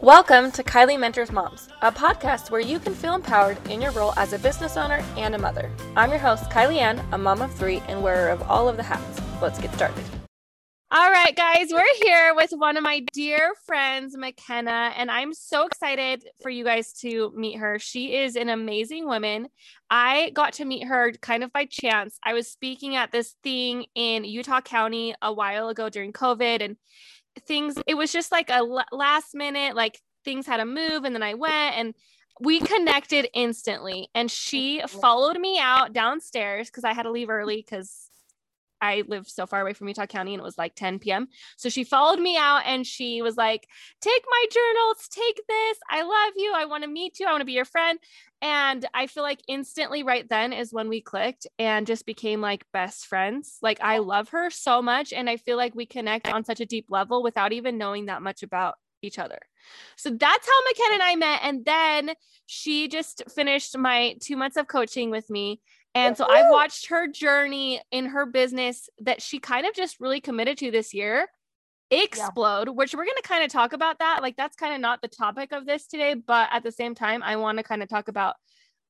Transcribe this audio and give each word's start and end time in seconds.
Welcome 0.00 0.52
to 0.52 0.62
Kylie 0.62 0.96
Mentors 0.96 1.32
Moms, 1.32 1.68
a 1.82 1.90
podcast 1.90 2.52
where 2.52 2.60
you 2.60 2.78
can 2.78 2.94
feel 2.94 3.16
empowered 3.16 3.58
in 3.68 3.82
your 3.82 3.90
role 3.90 4.12
as 4.16 4.32
a 4.32 4.38
business 4.38 4.76
owner 4.76 5.04
and 5.16 5.34
a 5.34 5.38
mother. 5.38 5.72
I'm 5.96 6.10
your 6.10 6.20
host, 6.20 6.48
Kylie 6.50 6.76
Ann, 6.76 7.04
a 7.10 7.18
mom 7.18 7.42
of 7.42 7.52
three 7.52 7.82
and 7.88 8.00
wearer 8.00 8.28
of 8.28 8.40
all 8.42 8.68
of 8.68 8.76
the 8.76 8.84
hats. 8.84 9.20
Let's 9.42 9.58
get 9.58 9.74
started. 9.74 10.04
All 10.92 11.10
right, 11.10 11.34
guys, 11.34 11.70
we're 11.72 11.84
here 12.00 12.32
with 12.36 12.52
one 12.52 12.76
of 12.76 12.84
my 12.84 13.00
dear 13.12 13.54
friends, 13.66 14.16
McKenna, 14.16 14.92
and 14.96 15.10
I'm 15.10 15.34
so 15.34 15.66
excited 15.66 16.24
for 16.42 16.48
you 16.48 16.62
guys 16.62 16.92
to 17.00 17.32
meet 17.36 17.58
her. 17.58 17.80
She 17.80 18.14
is 18.14 18.36
an 18.36 18.48
amazing 18.48 19.04
woman. 19.04 19.48
I 19.90 20.30
got 20.30 20.52
to 20.54 20.64
meet 20.64 20.86
her 20.86 21.12
kind 21.20 21.42
of 21.42 21.52
by 21.52 21.64
chance. 21.64 22.20
I 22.24 22.34
was 22.34 22.46
speaking 22.46 22.94
at 22.94 23.10
this 23.10 23.34
thing 23.42 23.86
in 23.96 24.24
Utah 24.24 24.60
County 24.60 25.16
a 25.20 25.32
while 25.32 25.68
ago 25.68 25.88
during 25.88 26.12
COVID, 26.12 26.62
and 26.62 26.76
things 27.38 27.76
it 27.86 27.94
was 27.94 28.12
just 28.12 28.32
like 28.32 28.50
a 28.50 28.62
last 28.92 29.34
minute 29.34 29.74
like 29.74 30.00
things 30.24 30.46
had 30.46 30.58
to 30.58 30.64
move 30.64 31.04
and 31.04 31.14
then 31.14 31.22
I 31.22 31.34
went 31.34 31.76
and 31.76 31.94
we 32.40 32.60
connected 32.60 33.28
instantly. 33.34 34.08
And 34.14 34.30
she 34.30 34.82
followed 34.86 35.38
me 35.38 35.58
out 35.58 35.92
downstairs 35.92 36.68
because 36.68 36.84
I 36.84 36.92
had 36.92 37.02
to 37.02 37.10
leave 37.10 37.30
early 37.30 37.56
because 37.56 38.07
I 38.80 39.04
live 39.06 39.28
so 39.28 39.46
far 39.46 39.60
away 39.60 39.72
from 39.72 39.88
Utah 39.88 40.06
County 40.06 40.34
and 40.34 40.40
it 40.40 40.44
was 40.44 40.58
like 40.58 40.74
10 40.74 40.98
p.m. 40.98 41.28
So 41.56 41.68
she 41.68 41.84
followed 41.84 42.20
me 42.20 42.36
out 42.36 42.62
and 42.64 42.86
she 42.86 43.22
was 43.22 43.36
like, 43.36 43.68
Take 44.00 44.22
my 44.28 44.44
journals, 44.50 45.08
take 45.10 45.40
this. 45.48 45.78
I 45.90 46.02
love 46.02 46.32
you. 46.36 46.52
I 46.54 46.64
want 46.66 46.84
to 46.84 46.90
meet 46.90 47.18
you. 47.18 47.26
I 47.26 47.32
want 47.32 47.40
to 47.42 47.46
be 47.46 47.52
your 47.52 47.64
friend. 47.64 47.98
And 48.40 48.86
I 48.94 49.08
feel 49.08 49.24
like 49.24 49.40
instantly 49.48 50.02
right 50.02 50.28
then 50.28 50.52
is 50.52 50.72
when 50.72 50.88
we 50.88 51.00
clicked 51.00 51.46
and 51.58 51.86
just 51.86 52.06
became 52.06 52.40
like 52.40 52.64
best 52.72 53.06
friends. 53.06 53.58
Like 53.62 53.80
I 53.80 53.98
love 53.98 54.28
her 54.30 54.50
so 54.50 54.80
much. 54.80 55.12
And 55.12 55.28
I 55.28 55.36
feel 55.36 55.56
like 55.56 55.74
we 55.74 55.86
connect 55.86 56.28
on 56.28 56.44
such 56.44 56.60
a 56.60 56.66
deep 56.66 56.86
level 56.88 57.22
without 57.22 57.52
even 57.52 57.78
knowing 57.78 58.06
that 58.06 58.22
much 58.22 58.42
about 58.42 58.76
each 59.02 59.18
other. 59.18 59.38
So 59.96 60.10
that's 60.10 60.46
how 60.46 60.60
McKenna 60.68 60.94
and 60.94 61.02
I 61.02 61.16
met. 61.16 61.40
And 61.42 61.64
then 61.64 62.14
she 62.46 62.88
just 62.88 63.22
finished 63.30 63.76
my 63.76 64.16
two 64.20 64.36
months 64.36 64.56
of 64.56 64.68
coaching 64.68 65.10
with 65.10 65.28
me. 65.30 65.60
And 65.98 66.16
so 66.16 66.26
I've 66.28 66.50
watched 66.50 66.86
her 66.88 67.08
journey 67.08 67.80
in 67.90 68.06
her 68.06 68.26
business 68.26 68.88
that 69.00 69.22
she 69.22 69.38
kind 69.38 69.66
of 69.66 69.74
just 69.74 70.00
really 70.00 70.20
committed 70.20 70.58
to 70.58 70.70
this 70.70 70.94
year 70.94 71.28
explode, 71.90 72.68
yeah. 72.68 72.72
which 72.72 72.94
we're 72.94 73.04
going 73.04 73.16
to 73.16 73.28
kind 73.28 73.44
of 73.44 73.50
talk 73.50 73.72
about 73.72 73.98
that. 73.98 74.20
Like, 74.22 74.36
that's 74.36 74.56
kind 74.56 74.74
of 74.74 74.80
not 74.80 75.00
the 75.02 75.08
topic 75.08 75.52
of 75.52 75.66
this 75.66 75.86
today. 75.86 76.14
But 76.14 76.48
at 76.52 76.62
the 76.62 76.72
same 76.72 76.94
time, 76.94 77.22
I 77.22 77.36
want 77.36 77.58
to 77.58 77.64
kind 77.64 77.82
of 77.82 77.88
talk 77.88 78.08
about 78.08 78.36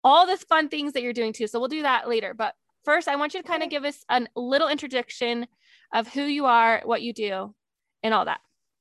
all 0.04 0.26
the 0.26 0.36
fun 0.36 0.68
things 0.68 0.92
that 0.92 1.02
you're 1.02 1.12
doing 1.12 1.32
too. 1.32 1.46
So 1.46 1.58
we'll 1.58 1.68
do 1.68 1.82
that 1.82 2.08
later. 2.08 2.34
But 2.34 2.54
first, 2.84 3.08
I 3.08 3.16
want 3.16 3.34
you 3.34 3.42
to 3.42 3.48
kind 3.48 3.62
of 3.62 3.70
give 3.70 3.84
us 3.84 4.04
a 4.08 4.26
little 4.36 4.68
introduction 4.68 5.46
of 5.92 6.08
who 6.08 6.22
you 6.22 6.46
are, 6.46 6.82
what 6.84 7.02
you 7.02 7.12
do, 7.12 7.54
and 8.02 8.14
all 8.14 8.24
that. 8.24 8.40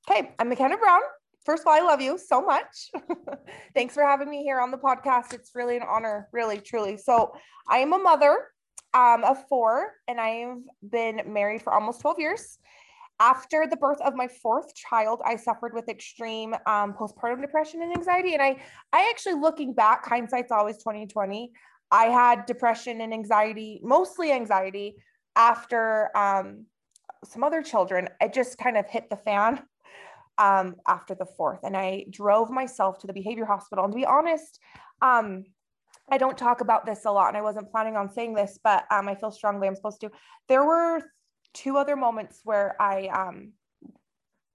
Okay, 0.09 0.31
I'm 0.39 0.49
McKenna 0.49 0.77
Brown. 0.77 1.01
First 1.47 1.63
of 1.63 1.67
all, 1.67 1.75
I 1.75 1.79
love 1.79 2.01
you 2.01 2.17
so 2.17 2.41
much. 2.41 2.91
Thanks 3.73 3.93
for 3.93 4.03
having 4.03 4.29
me 4.29 4.43
here 4.43 4.59
on 4.59 4.69
the 4.69 4.77
podcast. 4.77 5.33
It's 5.33 5.51
really 5.55 5.77
an 5.77 5.83
honor, 5.87 6.27
really, 6.33 6.59
truly. 6.59 6.97
So, 6.97 7.31
I 7.69 7.77
am 7.77 7.93
a 7.93 7.97
mother 7.97 8.49
um, 8.93 9.23
of 9.23 9.47
four, 9.47 9.93
and 10.09 10.19
I've 10.19 10.57
been 10.91 11.21
married 11.25 11.61
for 11.61 11.73
almost 11.73 12.01
12 12.01 12.19
years. 12.19 12.57
After 13.21 13.65
the 13.65 13.77
birth 13.77 14.01
of 14.01 14.13
my 14.13 14.27
fourth 14.27 14.75
child, 14.75 15.21
I 15.23 15.37
suffered 15.37 15.73
with 15.73 15.87
extreme 15.87 16.53
um, 16.65 16.93
postpartum 16.93 17.39
depression 17.39 17.81
and 17.81 17.95
anxiety. 17.95 18.33
And 18.33 18.43
I, 18.43 18.57
I 18.91 19.09
actually 19.09 19.35
looking 19.35 19.73
back, 19.73 20.05
hindsight's 20.05 20.51
always 20.51 20.75
2020. 20.79 21.53
I 21.91 22.07
had 22.07 22.45
depression 22.45 22.99
and 22.99 23.13
anxiety, 23.13 23.79
mostly 23.81 24.33
anxiety, 24.33 24.97
after 25.37 26.09
um, 26.13 26.65
some 27.23 27.45
other 27.45 27.61
children. 27.61 28.09
It 28.19 28.33
just 28.33 28.57
kind 28.57 28.75
of 28.75 28.85
hit 28.89 29.09
the 29.09 29.15
fan 29.15 29.61
um, 30.37 30.75
after 30.87 31.15
the 31.15 31.25
fourth, 31.25 31.59
and 31.63 31.75
I 31.75 32.05
drove 32.09 32.49
myself 32.49 32.99
to 32.99 33.07
the 33.07 33.13
behavior 33.13 33.45
hospital. 33.45 33.85
And 33.85 33.93
to 33.93 33.97
be 33.97 34.05
honest, 34.05 34.59
um, 35.01 35.45
I 36.09 36.17
don't 36.17 36.37
talk 36.37 36.61
about 36.61 36.85
this 36.85 37.05
a 37.05 37.11
lot, 37.11 37.29
and 37.29 37.37
I 37.37 37.41
wasn't 37.41 37.71
planning 37.71 37.97
on 37.97 38.09
saying 38.09 38.33
this, 38.33 38.57
but 38.63 38.85
um, 38.91 39.09
I 39.09 39.15
feel 39.15 39.31
strongly 39.31 39.67
I'm 39.67 39.75
supposed 39.75 40.01
to. 40.01 40.11
There 40.47 40.63
were 40.63 41.01
two 41.53 41.77
other 41.77 41.95
moments 41.95 42.41
where 42.43 42.75
I 42.81 43.07
um, 43.07 43.53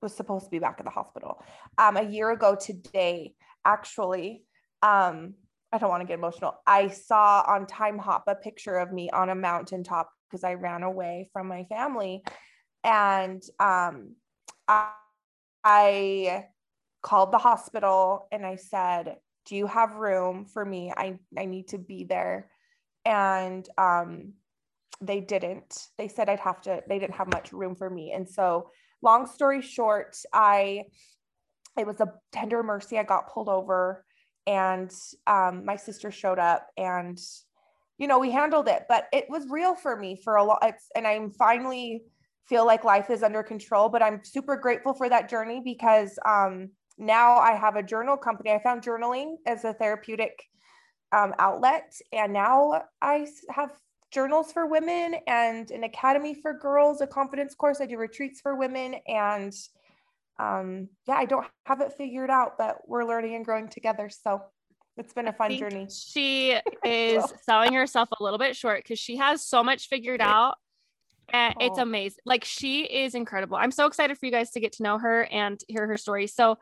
was 0.00 0.14
supposed 0.14 0.46
to 0.46 0.50
be 0.50 0.58
back 0.58 0.76
at 0.78 0.84
the 0.84 0.90
hospital. 0.90 1.42
Um, 1.78 1.96
a 1.96 2.02
year 2.02 2.30
ago 2.30 2.56
today, 2.58 3.34
actually, 3.64 4.44
um, 4.82 5.34
I 5.72 5.78
don't 5.78 5.90
want 5.90 6.02
to 6.02 6.06
get 6.06 6.18
emotional. 6.18 6.54
I 6.66 6.88
saw 6.88 7.44
on 7.46 7.66
Timehop 7.66 8.22
a 8.26 8.34
picture 8.34 8.76
of 8.76 8.92
me 8.92 9.10
on 9.10 9.30
a 9.30 9.34
mountaintop 9.34 10.10
because 10.28 10.44
I 10.44 10.54
ran 10.54 10.82
away 10.82 11.28
from 11.32 11.48
my 11.48 11.64
family, 11.64 12.22
and 12.82 13.42
um, 13.60 14.16
I, 14.66 14.88
I 15.64 16.46
called 17.02 17.32
the 17.32 17.38
hospital 17.38 18.28
and 18.32 18.46
I 18.46 18.56
said, 18.56 19.16
"Do 19.46 19.56
you 19.56 19.66
have 19.66 19.96
room 19.96 20.44
for 20.46 20.64
me? 20.64 20.92
I 20.96 21.18
I 21.38 21.44
need 21.46 21.68
to 21.68 21.78
be 21.78 22.04
there." 22.04 22.50
And 23.04 23.68
um, 23.78 24.34
they 25.00 25.20
didn't. 25.20 25.88
They 25.98 26.08
said 26.08 26.28
I'd 26.28 26.40
have 26.40 26.60
to. 26.62 26.82
They 26.88 26.98
didn't 26.98 27.16
have 27.16 27.32
much 27.32 27.52
room 27.52 27.74
for 27.74 27.90
me, 27.90 28.12
and 28.12 28.28
so 28.28 28.70
long 29.02 29.26
story 29.26 29.62
short, 29.62 30.16
I 30.32 30.84
it 31.78 31.86
was 31.86 32.00
a 32.00 32.12
tender 32.32 32.62
mercy. 32.62 32.98
I 32.98 33.02
got 33.02 33.32
pulled 33.32 33.48
over, 33.48 34.04
and 34.46 34.92
um, 35.26 35.64
my 35.64 35.76
sister 35.76 36.10
showed 36.10 36.38
up, 36.38 36.68
and 36.76 37.18
you 37.98 38.06
know 38.06 38.18
we 38.18 38.30
handled 38.30 38.68
it. 38.68 38.84
But 38.88 39.06
it 39.12 39.26
was 39.28 39.46
real 39.48 39.74
for 39.74 39.96
me 39.96 40.20
for 40.22 40.36
a 40.36 40.44
lot. 40.44 40.62
And 40.94 41.06
I'm 41.06 41.30
finally 41.30 42.02
feel 42.48 42.66
like 42.66 42.84
life 42.84 43.10
is 43.10 43.22
under 43.22 43.42
control. 43.42 43.88
But 43.88 44.02
I'm 44.02 44.22
super 44.24 44.56
grateful 44.56 44.94
for 44.94 45.08
that 45.08 45.28
journey 45.28 45.60
because 45.64 46.18
um, 46.26 46.70
now 46.98 47.36
I 47.36 47.52
have 47.52 47.76
a 47.76 47.82
journal 47.82 48.16
company. 48.16 48.50
I 48.50 48.62
found 48.62 48.82
journaling 48.82 49.36
as 49.46 49.64
a 49.64 49.74
therapeutic 49.74 50.42
um, 51.12 51.34
outlet, 51.38 51.92
and 52.12 52.32
now 52.32 52.82
I 53.00 53.26
have 53.50 53.72
journals 54.10 54.52
for 54.52 54.66
women 54.66 55.16
and 55.26 55.70
an 55.70 55.84
academy 55.84 56.34
for 56.34 56.52
girls, 56.52 57.00
a 57.00 57.06
confidence 57.06 57.54
course. 57.54 57.80
I 57.80 57.86
do 57.86 57.96
retreats 57.96 58.40
for 58.40 58.56
women, 58.56 58.96
and 59.06 59.52
um, 60.38 60.88
yeah, 61.06 61.14
I 61.14 61.24
don't 61.24 61.46
have 61.66 61.80
it 61.80 61.92
figured 61.96 62.30
out, 62.30 62.58
but 62.58 62.78
we're 62.86 63.04
learning 63.04 63.34
and 63.34 63.44
growing 63.44 63.68
together. 63.68 64.10
So 64.10 64.42
it's 64.96 65.12
been 65.12 65.28
a 65.28 65.32
fun 65.32 65.56
journey. 65.56 65.88
She 65.90 66.56
is 66.84 67.24
selling 67.42 67.72
herself 67.72 68.08
a 68.18 68.22
little 68.22 68.38
bit 68.38 68.56
short 68.56 68.82
because 68.82 68.98
she 68.98 69.16
has 69.16 69.44
so 69.44 69.62
much 69.62 69.88
figured 69.88 70.20
out 70.20 70.56
and 71.32 71.54
oh. 71.58 71.66
it's 71.66 71.78
amazing. 71.78 72.20
Like 72.24 72.44
she 72.44 72.82
is 72.82 73.14
incredible. 73.14 73.56
I'm 73.56 73.70
so 73.70 73.86
excited 73.86 74.18
for 74.18 74.26
you 74.26 74.32
guys 74.32 74.50
to 74.52 74.60
get 74.60 74.72
to 74.74 74.82
know 74.82 74.98
her 74.98 75.24
and 75.24 75.60
hear 75.68 75.86
her 75.86 75.96
story. 75.96 76.26
So 76.26 76.58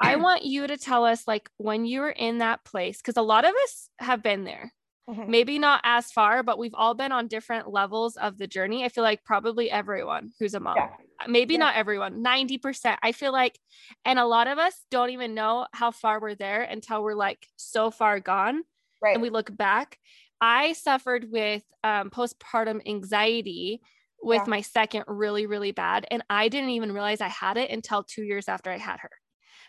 I 0.00 0.16
want 0.16 0.44
you 0.44 0.66
to 0.66 0.76
tell 0.76 1.04
us 1.04 1.26
like 1.26 1.48
when 1.56 1.84
you 1.84 2.00
were 2.00 2.10
in 2.10 2.38
that 2.38 2.64
place 2.64 2.98
because 2.98 3.16
a 3.16 3.22
lot 3.22 3.44
of 3.44 3.54
us 3.64 3.88
have 3.98 4.22
been 4.22 4.44
there. 4.44 4.72
Mm-hmm. 5.08 5.30
Maybe 5.30 5.58
not 5.58 5.82
as 5.84 6.10
far, 6.10 6.42
but 6.42 6.58
we've 6.58 6.74
all 6.74 6.94
been 6.94 7.12
on 7.12 7.28
different 7.28 7.70
levels 7.70 8.16
of 8.16 8.38
the 8.38 8.46
journey. 8.46 8.84
I 8.84 8.88
feel 8.88 9.04
like 9.04 9.22
probably 9.22 9.70
everyone 9.70 10.32
who's 10.40 10.54
a 10.54 10.60
mom. 10.60 10.76
Yeah. 10.76 10.88
Maybe 11.28 11.54
yeah. 11.54 11.60
not 11.60 11.76
everyone, 11.76 12.24
90%. 12.24 12.96
I 13.02 13.12
feel 13.12 13.30
like, 13.30 13.58
and 14.06 14.18
a 14.18 14.24
lot 14.24 14.46
of 14.46 14.56
us 14.56 14.74
don't 14.90 15.10
even 15.10 15.34
know 15.34 15.66
how 15.74 15.90
far 15.90 16.20
we're 16.20 16.34
there 16.34 16.62
until 16.62 17.02
we're 17.02 17.14
like 17.14 17.46
so 17.56 17.90
far 17.90 18.18
gone. 18.18 18.62
Right. 19.02 19.12
And 19.12 19.20
we 19.20 19.28
look 19.28 19.54
back. 19.54 19.98
I 20.44 20.74
suffered 20.74 21.30
with 21.32 21.62
um, 21.82 22.10
postpartum 22.10 22.86
anxiety 22.86 23.80
with 24.22 24.42
yeah. 24.44 24.50
my 24.50 24.60
second 24.60 25.04
really, 25.08 25.46
really 25.46 25.72
bad. 25.72 26.06
And 26.10 26.22
I 26.28 26.48
didn't 26.48 26.70
even 26.70 26.92
realize 26.92 27.22
I 27.22 27.28
had 27.28 27.56
it 27.56 27.70
until 27.70 28.02
two 28.02 28.24
years 28.24 28.46
after 28.46 28.70
I 28.70 28.76
had 28.76 29.00
her. 29.00 29.10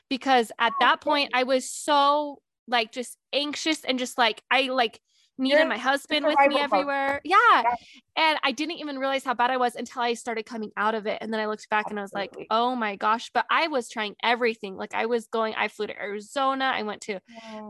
Because 0.09 0.51
at 0.59 0.73
oh, 0.73 0.77
that 0.81 0.99
point, 0.99 1.31
I 1.33 1.43
was 1.43 1.71
so 1.71 2.41
like 2.67 2.91
just 2.91 3.17
anxious 3.31 3.85
and 3.85 3.97
just 3.97 4.17
like, 4.17 4.41
I 4.51 4.63
like, 4.63 4.99
needed 5.37 5.59
You're 5.59 5.67
my 5.67 5.77
husband 5.77 6.25
with 6.25 6.37
me 6.47 6.59
everywhere. 6.59 7.21
Yeah. 7.23 7.37
yeah. 7.53 7.73
And 8.17 8.39
I 8.43 8.51
didn't 8.51 8.77
even 8.77 8.97
realize 8.97 9.23
how 9.23 9.33
bad 9.33 9.51
I 9.51 9.57
was 9.57 9.75
until 9.75 10.01
I 10.01 10.13
started 10.13 10.45
coming 10.45 10.71
out 10.77 10.95
of 10.95 11.07
it. 11.07 11.17
And 11.21 11.33
then 11.33 11.39
I 11.39 11.47
looked 11.47 11.69
back 11.69 11.85
and 11.89 11.99
I 11.99 12.01
was 12.01 12.13
like, 12.13 12.33
oh 12.51 12.75
my 12.75 12.95
gosh. 12.95 13.31
But 13.33 13.45
I 13.49 13.67
was 13.67 13.89
trying 13.89 14.15
everything. 14.23 14.75
Like 14.75 14.93
I 14.93 15.05
was 15.05 15.27
going, 15.27 15.53
I 15.55 15.67
flew 15.67 15.87
to 15.87 16.01
Arizona. 16.01 16.71
I 16.73 16.83
went 16.83 17.01
to 17.03 17.19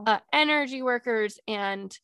uh, 0.06 0.20
energy 0.32 0.82
workers 0.82 1.40
and 1.48 1.96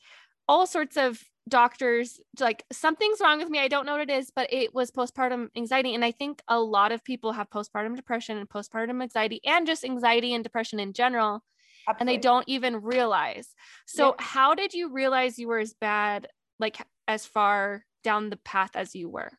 all 0.51 0.67
sorts 0.67 0.97
of 0.97 1.23
doctors 1.47 2.19
like 2.41 2.65
something's 2.73 3.21
wrong 3.21 3.39
with 3.39 3.49
me 3.49 3.57
i 3.57 3.69
don't 3.69 3.85
know 3.85 3.93
what 3.93 4.09
it 4.09 4.11
is 4.11 4.31
but 4.35 4.51
it 4.51 4.75
was 4.75 4.91
postpartum 4.91 5.47
anxiety 5.55 5.95
and 5.95 6.03
i 6.03 6.11
think 6.11 6.41
a 6.49 6.59
lot 6.59 6.91
of 6.91 7.03
people 7.05 7.31
have 7.31 7.49
postpartum 7.49 7.95
depression 7.95 8.37
and 8.37 8.49
postpartum 8.49 9.01
anxiety 9.01 9.39
and 9.45 9.65
just 9.65 9.85
anxiety 9.85 10.33
and 10.33 10.43
depression 10.43 10.77
in 10.77 10.91
general 10.91 11.41
Absolutely. 11.87 11.95
and 11.99 12.09
they 12.09 12.21
don't 12.21 12.43
even 12.47 12.81
realize 12.81 13.55
so 13.87 14.07
yeah. 14.07 14.25
how 14.25 14.53
did 14.53 14.73
you 14.73 14.91
realize 14.91 15.39
you 15.39 15.47
were 15.47 15.57
as 15.57 15.73
bad 15.73 16.27
like 16.59 16.77
as 17.07 17.25
far 17.25 17.85
down 18.03 18.29
the 18.29 18.37
path 18.37 18.71
as 18.75 18.93
you 18.93 19.09
were 19.09 19.31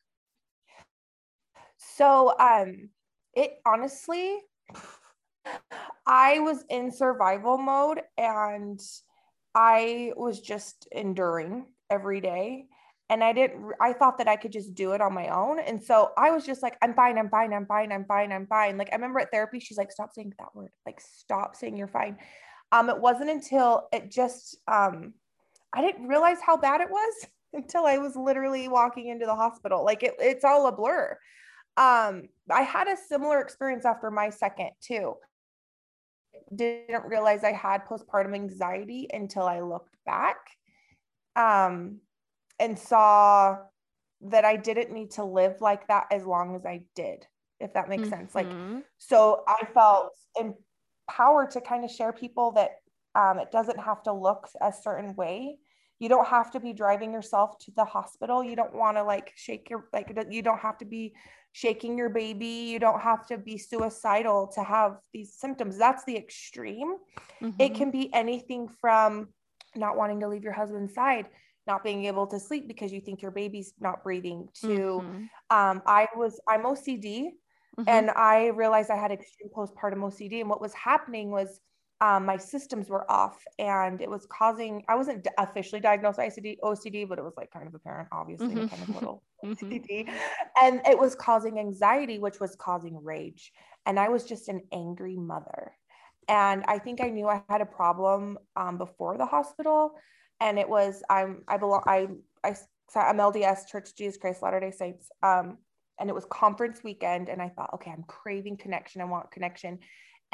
so 1.77 2.33
um 2.39 2.89
it 3.35 3.59
honestly 3.67 4.39
i 6.07 6.39
was 6.39 6.65
in 6.69 6.91
survival 6.91 7.57
mode 7.57 8.01
and 8.17 8.81
I 9.55 10.13
was 10.15 10.41
just 10.41 10.87
enduring 10.91 11.65
every 11.89 12.21
day. 12.21 12.67
and 13.09 13.23
I 13.23 13.33
didn't, 13.33 13.73
I 13.81 13.93
thought 13.93 14.17
that 14.17 14.27
I 14.27 14.35
could 14.37 14.51
just 14.51 14.73
do 14.73 14.93
it 14.93 15.01
on 15.01 15.13
my 15.13 15.27
own. 15.27 15.59
And 15.59 15.83
so 15.83 16.11
I 16.17 16.31
was 16.31 16.45
just 16.45 16.63
like, 16.63 16.77
I'm 16.81 16.93
fine, 16.95 17.17
I'm 17.17 17.29
fine, 17.29 17.53
I'm 17.53 17.65
fine, 17.65 17.91
I'm 17.91 18.05
fine, 18.05 18.31
I'm 18.31 18.47
fine. 18.47 18.77
Like 18.77 18.89
I 18.91 18.95
remember 18.95 19.19
at 19.19 19.29
therapy, 19.31 19.59
she's 19.59 19.77
like, 19.77 19.91
stop 19.91 20.13
saying 20.13 20.33
that 20.39 20.55
word, 20.55 20.71
like 20.85 20.99
stop 21.01 21.55
saying 21.55 21.77
you're 21.77 21.87
fine. 21.87 22.17
Um, 22.71 22.89
it 22.89 22.97
wasn't 22.99 23.29
until 23.29 23.87
it 23.93 24.09
just, 24.09 24.57
um, 24.67 25.13
I 25.73 25.81
didn't 25.81 26.07
realize 26.07 26.37
how 26.43 26.57
bad 26.57 26.81
it 26.81 26.89
was 26.89 27.27
until 27.53 27.85
I 27.85 27.97
was 27.99 28.15
literally 28.15 28.67
walking 28.67 29.09
into 29.09 29.25
the 29.25 29.35
hospital. 29.35 29.83
Like 29.85 30.01
it, 30.03 30.15
it's 30.19 30.45
all 30.45 30.67
a 30.67 30.71
blur. 30.71 31.17
Um, 31.77 32.29
I 32.49 32.61
had 32.61 32.87
a 32.87 32.97
similar 32.97 33.41
experience 33.41 33.85
after 33.85 34.09
my 34.09 34.29
second 34.29 34.71
too. 34.81 35.15
Didn't 36.55 37.05
realize 37.05 37.43
I 37.43 37.53
had 37.53 37.85
postpartum 37.85 38.35
anxiety 38.35 39.07
until 39.13 39.43
I 39.43 39.61
looked 39.61 39.95
back. 40.05 40.37
Um, 41.35 41.99
and 42.59 42.77
saw 42.77 43.57
that 44.21 44.45
I 44.45 44.55
didn't 44.55 44.91
need 44.91 45.11
to 45.11 45.23
live 45.23 45.55
like 45.59 45.87
that 45.87 46.05
as 46.11 46.25
long 46.25 46.55
as 46.55 46.65
I 46.65 46.83
did, 46.95 47.25
if 47.59 47.73
that 47.73 47.89
makes 47.89 48.03
mm-hmm. 48.03 48.11
sense. 48.11 48.35
Like, 48.35 48.47
mm-hmm. 48.47 48.79
so 48.97 49.43
I 49.47 49.65
felt 49.73 50.13
empowered 50.39 51.51
to 51.51 51.61
kind 51.61 51.83
of 51.83 51.91
share 51.91 52.13
people 52.13 52.51
that 52.53 52.71
um, 53.15 53.39
it 53.39 53.51
doesn't 53.51 53.79
have 53.79 54.01
to 54.03 54.13
look 54.13 54.47
a 54.61 54.71
certain 54.71 55.15
way. 55.15 55.57
You 55.99 56.09
don't 56.09 56.27
have 56.27 56.51
to 56.51 56.59
be 56.59 56.73
driving 56.73 57.13
yourself 57.13 57.57
to 57.59 57.71
the 57.75 57.85
hospital. 57.85 58.43
You 58.43 58.55
don't 58.55 58.75
want 58.75 58.97
to 58.97 59.03
like 59.03 59.31
shake 59.35 59.69
your, 59.69 59.85
like, 59.93 60.11
you 60.29 60.41
don't 60.41 60.59
have 60.59 60.77
to 60.79 60.85
be 60.85 61.13
shaking 61.53 61.97
your 61.97 62.09
baby. 62.09 62.45
You 62.45 62.79
don't 62.79 62.99
have 62.99 63.25
to 63.27 63.37
be 63.37 63.57
suicidal 63.57 64.51
to 64.55 64.63
have 64.63 64.97
these 65.13 65.35
symptoms. 65.35 65.77
That's 65.77 66.03
the 66.03 66.17
extreme. 66.17 66.95
Mm-hmm. 67.41 67.61
It 67.61 67.75
can 67.75 67.91
be 67.91 68.13
anything 68.13 68.67
from 68.81 69.29
not 69.75 69.95
wanting 69.95 70.19
to 70.21 70.27
leave 70.27 70.43
your 70.43 70.53
husband's 70.53 70.93
side 70.93 71.27
not 71.65 71.83
being 71.83 72.05
able 72.05 72.27
to 72.27 72.39
sleep 72.39 72.67
because 72.67 72.91
you 72.91 72.99
think 72.99 73.21
your 73.21 73.31
baby's 73.31 73.73
not 73.79 74.03
breathing 74.03 74.47
to 74.53 74.67
mm-hmm. 74.67 75.23
um, 75.49 75.81
i 75.85 76.07
was 76.15 76.39
i'm 76.47 76.63
ocd 76.63 77.03
mm-hmm. 77.03 77.83
and 77.87 78.09
i 78.11 78.47
realized 78.47 78.89
i 78.89 78.95
had 78.95 79.11
extreme 79.11 79.49
postpartum 79.55 79.99
ocd 79.99 80.39
and 80.39 80.49
what 80.49 80.61
was 80.61 80.73
happening 80.73 81.31
was 81.31 81.59
um, 82.03 82.25
my 82.25 82.35
systems 82.35 82.89
were 82.89 83.09
off 83.09 83.41
and 83.59 84.01
it 84.01 84.09
was 84.09 84.27
causing 84.27 84.83
i 84.89 84.95
wasn't 84.95 85.27
officially 85.37 85.79
diagnosed 85.79 86.19
ICD, 86.19 86.57
ocd 86.63 87.07
but 87.07 87.17
it 87.17 87.23
was 87.23 87.33
like 87.37 87.51
kind 87.51 87.67
of 87.67 87.73
apparent 87.73 88.09
obviously 88.11 88.47
mm-hmm. 88.47 88.67
kind 88.67 88.83
of 88.83 88.89
little 88.89 89.23
mm-hmm. 89.45 89.65
ocd 89.65 90.09
and 90.61 90.81
it 90.85 90.97
was 90.97 91.15
causing 91.15 91.59
anxiety 91.59 92.19
which 92.19 92.39
was 92.39 92.55
causing 92.55 93.01
rage 93.03 93.51
and 93.85 93.99
i 93.99 94.09
was 94.09 94.25
just 94.25 94.49
an 94.49 94.61
angry 94.71 95.15
mother 95.15 95.71
and 96.27 96.63
i 96.67 96.77
think 96.77 97.01
i 97.01 97.09
knew 97.09 97.27
i 97.27 97.41
had 97.49 97.61
a 97.61 97.65
problem 97.65 98.37
um, 98.55 98.77
before 98.77 99.17
the 99.17 99.25
hospital 99.25 99.93
and 100.43 100.59
it 100.59 100.67
was 100.67 101.01
I'm 101.09 101.43
I 101.47 101.57
belong 101.57 101.83
I 101.87 102.07
I 102.43 102.55
I'm 102.95 103.17
LDS 103.17 103.67
Church 103.67 103.95
Jesus 103.95 104.17
Christ 104.17 104.43
Latter 104.43 104.59
Day 104.59 104.71
Saints. 104.71 105.09
Um, 105.23 105.57
and 105.99 106.09
it 106.09 106.13
was 106.13 106.25
conference 106.25 106.83
weekend, 106.83 107.29
and 107.29 107.41
I 107.41 107.49
thought, 107.49 107.69
okay, 107.75 107.91
I'm 107.91 108.03
craving 108.07 108.57
connection. 108.57 109.01
I 109.01 109.05
want 109.05 109.31
connection, 109.31 109.79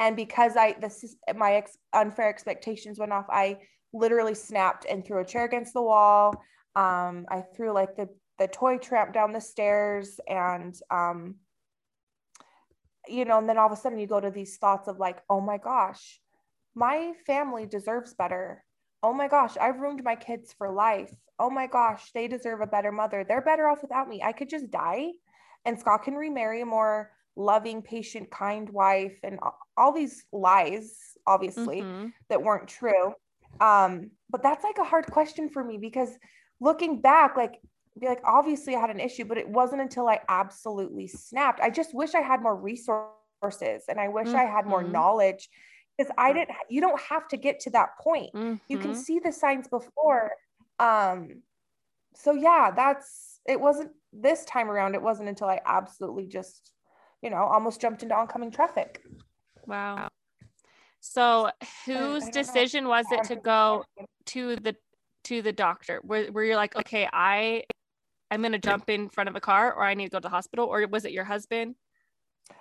and 0.00 0.16
because 0.16 0.56
I 0.56 0.74
this 0.80 1.14
my 1.36 1.54
ex, 1.54 1.78
unfair 1.92 2.28
expectations 2.28 2.98
went 2.98 3.12
off, 3.12 3.26
I 3.28 3.58
literally 3.92 4.34
snapped 4.34 4.86
and 4.86 5.04
threw 5.04 5.20
a 5.20 5.24
chair 5.24 5.44
against 5.44 5.74
the 5.74 5.82
wall. 5.82 6.34
Um, 6.74 7.26
I 7.30 7.44
threw 7.54 7.72
like 7.72 7.94
the 7.96 8.08
the 8.38 8.48
toy 8.48 8.78
tramp 8.78 9.12
down 9.12 9.32
the 9.32 9.40
stairs, 9.40 10.18
and 10.26 10.74
um, 10.90 11.36
you 13.06 13.24
know, 13.24 13.38
and 13.38 13.48
then 13.48 13.58
all 13.58 13.66
of 13.66 13.72
a 13.72 13.76
sudden 13.76 13.98
you 13.98 14.08
go 14.08 14.20
to 14.20 14.30
these 14.30 14.56
thoughts 14.56 14.88
of 14.88 14.98
like, 14.98 15.20
oh 15.30 15.40
my 15.40 15.58
gosh, 15.58 16.20
my 16.74 17.12
family 17.26 17.66
deserves 17.66 18.14
better 18.14 18.64
oh 19.02 19.12
my 19.12 19.28
gosh, 19.28 19.56
I've 19.56 19.80
ruined 19.80 20.02
my 20.04 20.14
kids 20.14 20.54
for 20.56 20.70
life. 20.70 21.10
Oh 21.38 21.50
my 21.50 21.66
gosh, 21.66 22.10
they 22.12 22.28
deserve 22.28 22.60
a 22.60 22.66
better 22.66 22.92
mother. 22.92 23.24
They're 23.26 23.40
better 23.40 23.66
off 23.66 23.82
without 23.82 24.08
me. 24.08 24.22
I 24.22 24.32
could 24.32 24.50
just 24.50 24.70
die 24.70 25.12
and 25.64 25.78
Scott 25.78 26.04
can 26.04 26.14
remarry 26.14 26.62
a 26.62 26.66
more 26.66 27.10
loving, 27.36 27.82
patient, 27.82 28.30
kind 28.30 28.68
wife 28.70 29.18
and 29.22 29.38
all 29.76 29.92
these 29.92 30.24
lies, 30.32 30.96
obviously, 31.26 31.82
mm-hmm. 31.82 32.08
that 32.28 32.42
weren't 32.42 32.68
true. 32.68 33.12
Um, 33.60 34.10
but 34.28 34.42
that's 34.42 34.64
like 34.64 34.78
a 34.78 34.84
hard 34.84 35.06
question 35.06 35.48
for 35.48 35.64
me 35.64 35.78
because 35.78 36.10
looking 36.60 37.00
back, 37.00 37.36
like, 37.36 37.54
be 37.98 38.06
like, 38.06 38.20
obviously 38.24 38.74
I 38.74 38.80
had 38.80 38.90
an 38.90 39.00
issue, 39.00 39.24
but 39.24 39.38
it 39.38 39.48
wasn't 39.48 39.82
until 39.82 40.08
I 40.08 40.20
absolutely 40.28 41.06
snapped. 41.06 41.60
I 41.60 41.70
just 41.70 41.94
wish 41.94 42.14
I 42.14 42.20
had 42.20 42.42
more 42.42 42.56
resources 42.56 43.84
and 43.88 43.98
I 43.98 44.08
wish 44.08 44.28
mm-hmm. 44.28 44.36
I 44.36 44.44
had 44.44 44.66
more 44.66 44.82
mm-hmm. 44.82 44.92
knowledge 44.92 45.48
because 45.96 46.12
I 46.16 46.32
didn't 46.32 46.50
you 46.68 46.80
don't 46.80 47.00
have 47.00 47.28
to 47.28 47.36
get 47.36 47.60
to 47.60 47.70
that 47.70 47.90
point. 48.00 48.32
Mm-hmm. 48.34 48.54
You 48.68 48.78
can 48.78 48.92
mm-hmm. 48.92 49.00
see 49.00 49.18
the 49.18 49.32
signs 49.32 49.68
before. 49.68 50.32
Um 50.78 51.42
so 52.14 52.32
yeah, 52.32 52.70
that's 52.74 53.40
it 53.46 53.60
wasn't 53.60 53.90
this 54.12 54.44
time 54.44 54.70
around 54.70 54.94
it 54.94 55.02
wasn't 55.02 55.28
until 55.28 55.48
I 55.48 55.60
absolutely 55.64 56.26
just 56.26 56.72
you 57.22 57.30
know, 57.30 57.36
almost 57.36 57.80
jumped 57.80 58.02
into 58.02 58.14
oncoming 58.14 58.50
traffic. 58.50 59.02
Wow. 59.66 60.08
So 61.00 61.50
whose 61.86 62.28
decision 62.28 62.84
know. 62.84 62.90
was 62.90 63.06
it 63.10 63.24
to 63.24 63.36
go 63.36 63.84
to 64.26 64.56
the 64.56 64.76
to 65.24 65.42
the 65.42 65.52
doctor? 65.52 66.00
Where 66.02 66.26
where 66.26 66.44
you're 66.44 66.56
like, 66.56 66.76
okay, 66.76 67.08
I 67.12 67.64
I'm 68.30 68.42
gonna 68.42 68.58
jump 68.58 68.90
in 68.90 69.08
front 69.08 69.28
of 69.28 69.36
a 69.36 69.40
car 69.40 69.72
or 69.72 69.84
I 69.84 69.94
need 69.94 70.06
to 70.06 70.10
go 70.10 70.18
to 70.18 70.22
the 70.22 70.28
hospital, 70.28 70.66
or 70.66 70.86
was 70.86 71.04
it 71.04 71.12
your 71.12 71.24
husband? 71.24 71.74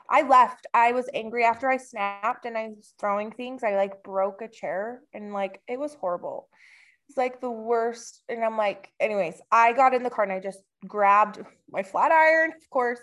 I 0.09 0.23
left. 0.23 0.67
I 0.73 0.91
was 0.91 1.09
angry 1.13 1.44
after 1.44 1.69
I 1.69 1.77
snapped 1.77 2.45
and 2.45 2.57
I 2.57 2.69
was 2.69 2.94
throwing 3.00 3.31
things. 3.31 3.63
I 3.63 3.75
like 3.75 4.03
broke 4.03 4.41
a 4.41 4.47
chair 4.47 5.01
and 5.13 5.33
like 5.33 5.62
it 5.67 5.79
was 5.79 5.94
horrible. 5.95 6.47
It's 7.07 7.17
like 7.17 7.41
the 7.41 7.51
worst. 7.51 8.21
And 8.29 8.44
I'm 8.44 8.57
like, 8.57 8.91
anyways, 9.00 9.41
I 9.51 9.73
got 9.73 9.94
in 9.94 10.03
the 10.03 10.09
car 10.09 10.23
and 10.23 10.33
I 10.33 10.39
just 10.39 10.59
grabbed 10.88 11.41
my 11.69 11.83
flat 11.83 12.12
iron, 12.12 12.51
of 12.51 12.69
course, 12.69 13.00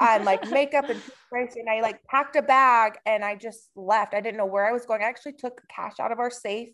and 0.00 0.24
like 0.24 0.48
makeup 0.50 0.88
and. 0.88 1.00
And 1.34 1.66
I 1.66 1.80
like 1.80 2.04
packed 2.04 2.36
a 2.36 2.42
bag 2.42 2.98
and 3.06 3.24
I 3.24 3.36
just 3.36 3.70
left. 3.74 4.12
I 4.12 4.20
didn't 4.20 4.36
know 4.36 4.44
where 4.44 4.68
I 4.68 4.72
was 4.72 4.84
going. 4.84 5.00
I 5.00 5.06
actually 5.06 5.32
took 5.32 5.62
cash 5.74 5.98
out 5.98 6.12
of 6.12 6.18
our 6.18 6.30
safe 6.30 6.68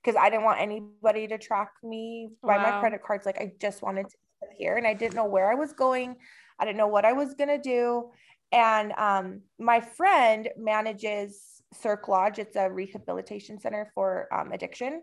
because 0.00 0.16
I 0.16 0.30
didn't 0.30 0.44
want 0.44 0.60
anybody 0.60 1.26
to 1.26 1.36
track 1.36 1.70
me 1.82 2.28
by 2.40 2.58
wow. 2.58 2.62
my 2.62 2.78
credit 2.78 3.02
cards. 3.02 3.26
Like 3.26 3.38
I 3.38 3.50
just 3.60 3.82
wanted 3.82 4.08
to 4.08 4.16
here 4.56 4.76
and 4.76 4.86
I 4.86 4.94
didn't 4.94 5.16
know 5.16 5.26
where 5.26 5.50
I 5.50 5.56
was 5.56 5.72
going. 5.72 6.14
I 6.60 6.64
didn't 6.64 6.78
know 6.78 6.86
what 6.86 7.04
I 7.04 7.12
was 7.12 7.34
gonna 7.34 7.60
do. 7.60 8.10
And 8.52 8.92
um, 8.92 9.40
my 9.58 9.80
friend 9.80 10.48
manages 10.56 11.62
Cirque 11.72 12.06
Lodge. 12.06 12.38
It's 12.38 12.56
a 12.56 12.70
rehabilitation 12.70 13.58
center 13.58 13.90
for 13.94 14.28
um, 14.32 14.52
addiction. 14.52 15.02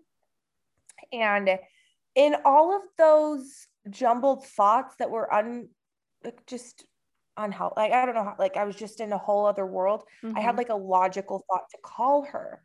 And 1.12 1.60
in 2.16 2.36
all 2.46 2.76
of 2.76 2.84
those 2.98 3.68
jumbled 3.90 4.46
thoughts 4.46 4.96
that 5.00 5.10
were 5.10 5.34
un, 5.34 5.68
like 6.24 6.46
just 6.46 6.86
unhelpful, 7.44 7.82
like 7.82 7.92
I 7.92 8.06
don't 8.06 8.16
know, 8.16 8.24
how, 8.24 8.36
like 8.40 8.58
I 8.58 8.64
was 8.64 8.76
just 8.76 9.00
in 9.00 9.12
a 9.12 9.18
whole 9.18 9.46
other 9.46 9.66
world. 9.66 10.04
Mm-hmm. 10.24 10.38
I 10.38 10.42
had 10.42 10.50
mm-hmm. 10.50 10.58
like 10.60 10.70
a 10.70 10.76
logical 10.76 11.44
thought 11.48 11.70
to 11.72 11.78
call 11.84 12.24
her, 12.26 12.62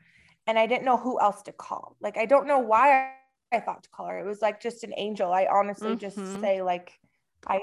and 0.46 0.58
I 0.58 0.66
didn't 0.66 0.84
know 0.84 0.96
who 0.96 1.20
else 1.20 1.42
to 1.42 1.52
call. 1.52 1.96
Like 2.00 2.16
I 2.16 2.26
don't 2.26 2.46
know 2.46 2.58
why 2.58 3.12
I 3.52 3.60
thought 3.60 3.82
to 3.82 3.90
call 3.90 4.06
her. 4.06 4.18
It 4.18 4.26
was 4.26 4.42
like 4.42 4.60
just 4.60 4.84
an 4.84 4.92
angel. 4.96 5.32
I 5.32 5.46
honestly 5.50 5.90
mm-hmm. 5.90 5.98
just 5.98 6.40
say 6.40 6.62
like 6.62 6.98
I 7.46 7.60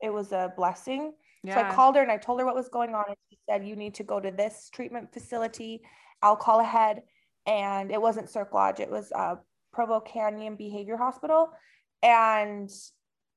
it 0.00 0.12
was 0.12 0.32
a 0.32 0.52
blessing 0.56 1.12
yeah. 1.44 1.54
So 1.56 1.60
I 1.62 1.74
called 1.74 1.96
her 1.96 2.02
and 2.02 2.10
I 2.10 2.16
told 2.16 2.38
her 2.40 2.46
what 2.46 2.54
was 2.54 2.68
going 2.68 2.94
on. 2.94 3.04
And 3.08 3.16
she 3.30 3.38
said, 3.48 3.66
You 3.66 3.76
need 3.76 3.94
to 3.94 4.04
go 4.04 4.20
to 4.20 4.30
this 4.30 4.70
treatment 4.72 5.12
facility. 5.12 5.82
I'll 6.22 6.36
call 6.36 6.60
ahead. 6.60 7.02
And 7.46 7.90
it 7.90 8.00
wasn't 8.00 8.30
Cirque 8.30 8.54
Lodge, 8.54 8.78
it 8.80 8.90
was 8.90 9.10
uh, 9.12 9.36
Provo 9.72 10.00
Canyon 10.00 10.54
Behavior 10.54 10.96
Hospital. 10.96 11.50
And 12.02 12.70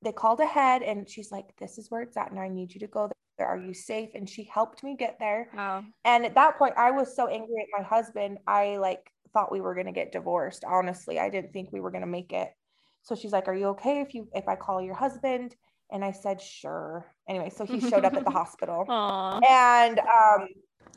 they 0.06 0.14
called 0.14 0.40
ahead 0.40 0.84
and 0.84 1.10
she's 1.10 1.32
like, 1.32 1.54
This 1.60 1.78
is 1.78 1.92
where 1.92 2.02
it's 2.02 2.16
at. 2.16 2.32
And 2.32 2.40
I 2.40 2.48
need 2.48 2.74
you 2.74 2.80
to 2.80 2.88
go 2.88 3.12
there. 3.38 3.48
Are 3.48 3.58
you 3.58 3.74
safe? 3.74 4.12
And 4.16 4.30
she 4.30 4.44
helped 4.44 4.84
me 4.84 4.96
get 4.96 5.18
there. 5.20 5.50
Wow. 5.54 5.84
And 6.06 6.26
at 6.26 6.36
that 6.36 6.58
point, 6.58 6.76
I 6.78 6.92
was 6.92 7.14
so 7.14 7.28
angry 7.28 7.62
at 7.62 7.82
my 7.82 7.84
husband. 7.84 8.38
I 8.48 8.78
like 8.78 9.12
thought 9.34 9.52
we 9.52 9.60
were 9.60 9.74
going 9.74 9.88
to 9.88 9.92
get 9.92 10.14
divorced. 10.14 10.64
Honestly, 10.64 11.20
I 11.20 11.30
didn't 11.30 11.52
think 11.52 11.74
we 11.74 11.82
were 11.82 11.92
going 11.92 12.04
to 12.04 12.08
make 12.08 12.32
it. 12.32 12.50
So 13.02 13.16
she's 13.16 13.34
like, 13.34 13.48
Are 13.48 13.56
you 13.56 13.68
okay 13.70 14.00
if 14.00 14.14
you 14.14 14.30
if 14.34 14.48
I 14.48 14.56
call 14.56 14.82
your 14.82 14.96
husband? 14.96 15.56
And 15.92 16.04
I 16.04 16.12
said, 16.12 16.42
sure. 16.42 17.06
Anyway, 17.30 17.52
so 17.56 17.64
he 17.64 17.80
showed 17.80 18.06
up 18.06 18.16
at 18.16 18.26
the 18.26 18.32
hospital. 18.32 18.86
Aww. 18.90 19.40
And 19.48 20.00
um, 20.00 20.48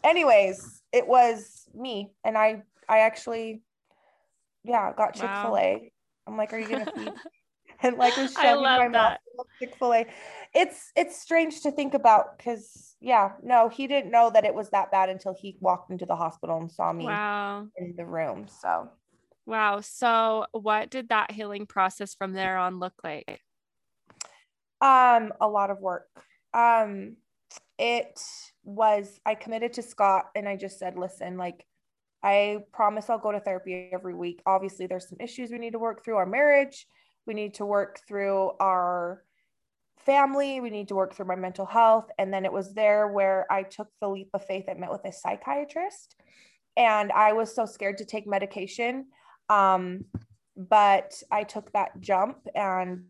anyways, 0.02 0.82
it 0.92 1.06
was 1.06 1.66
me. 1.74 2.12
And 2.24 2.38
I 2.38 2.62
I 2.88 3.00
actually, 3.00 3.62
yeah, 4.64 4.92
got 4.96 5.14
Chick-fil-A. 5.14 5.72
Wow. 5.74 5.80
I'm 6.26 6.36
like, 6.36 6.52
are 6.52 6.58
you 6.58 6.68
gonna 6.68 6.90
feed? 6.94 7.12
and 7.82 7.96
like 7.96 8.16
was 8.16 8.32
shoving 8.42 8.62
my 8.62 8.88
mouth 8.88 9.18
Chick-fil-A. 9.60 10.06
It's 10.54 10.90
it's 10.96 11.20
strange 11.20 11.62
to 11.62 11.70
think 11.70 11.94
about 11.94 12.36
because 12.36 12.96
yeah, 13.00 13.32
no, 13.42 13.68
he 13.68 13.86
didn't 13.86 14.10
know 14.10 14.30
that 14.30 14.44
it 14.44 14.54
was 14.54 14.70
that 14.70 14.90
bad 14.90 15.08
until 15.08 15.34
he 15.38 15.56
walked 15.60 15.90
into 15.90 16.06
the 16.06 16.16
hospital 16.16 16.58
and 16.58 16.70
saw 16.70 16.92
me 16.92 17.04
wow. 17.04 17.66
in 17.76 17.94
the 17.96 18.04
room. 18.04 18.46
So 18.48 18.88
Wow. 19.48 19.80
So, 19.80 20.44
what 20.52 20.90
did 20.90 21.08
that 21.08 21.30
healing 21.30 21.64
process 21.64 22.14
from 22.14 22.34
there 22.34 22.58
on 22.58 22.78
look 22.78 22.92
like? 23.02 23.40
Um, 24.82 25.32
a 25.40 25.48
lot 25.48 25.70
of 25.70 25.80
work. 25.80 26.06
Um, 26.52 27.16
it 27.78 28.20
was 28.62 29.18
I 29.24 29.34
committed 29.34 29.72
to 29.74 29.82
Scott 29.82 30.26
and 30.36 30.46
I 30.46 30.56
just 30.56 30.78
said, 30.78 30.98
listen, 30.98 31.38
like 31.38 31.64
I 32.22 32.58
promise 32.74 33.08
I'll 33.08 33.18
go 33.18 33.32
to 33.32 33.40
therapy 33.40 33.88
every 33.90 34.14
week. 34.14 34.42
Obviously, 34.44 34.86
there's 34.86 35.08
some 35.08 35.18
issues 35.18 35.50
we 35.50 35.58
need 35.58 35.72
to 35.72 35.78
work 35.78 36.04
through 36.04 36.16
our 36.16 36.26
marriage, 36.26 36.86
We 37.28 37.34
need 37.34 37.54
to 37.54 37.66
work 37.66 38.00
through 38.08 38.52
our 38.58 39.22
family. 39.98 40.60
We 40.60 40.70
need 40.70 40.88
to 40.88 40.94
work 40.94 41.14
through 41.14 41.26
my 41.26 41.36
mental 41.36 41.66
health. 41.66 42.10
And 42.18 42.32
then 42.32 42.46
it 42.46 42.52
was 42.52 42.72
there 42.72 43.08
where 43.08 43.46
I 43.50 43.62
took 43.62 43.88
the 44.00 44.08
leap 44.08 44.30
of 44.32 44.44
faith. 44.46 44.64
I 44.68 44.74
met 44.74 44.90
with 44.90 45.04
a 45.04 45.12
psychiatrist 45.12 46.16
and 46.78 47.12
I 47.12 47.34
was 47.34 47.54
so 47.54 47.66
scared 47.66 47.98
to 47.98 48.06
take 48.06 48.26
medication. 48.26 49.08
Um, 49.50 50.06
but 50.56 51.22
I 51.30 51.44
took 51.44 51.70
that 51.72 52.00
jump 52.00 52.38
and 52.54 53.04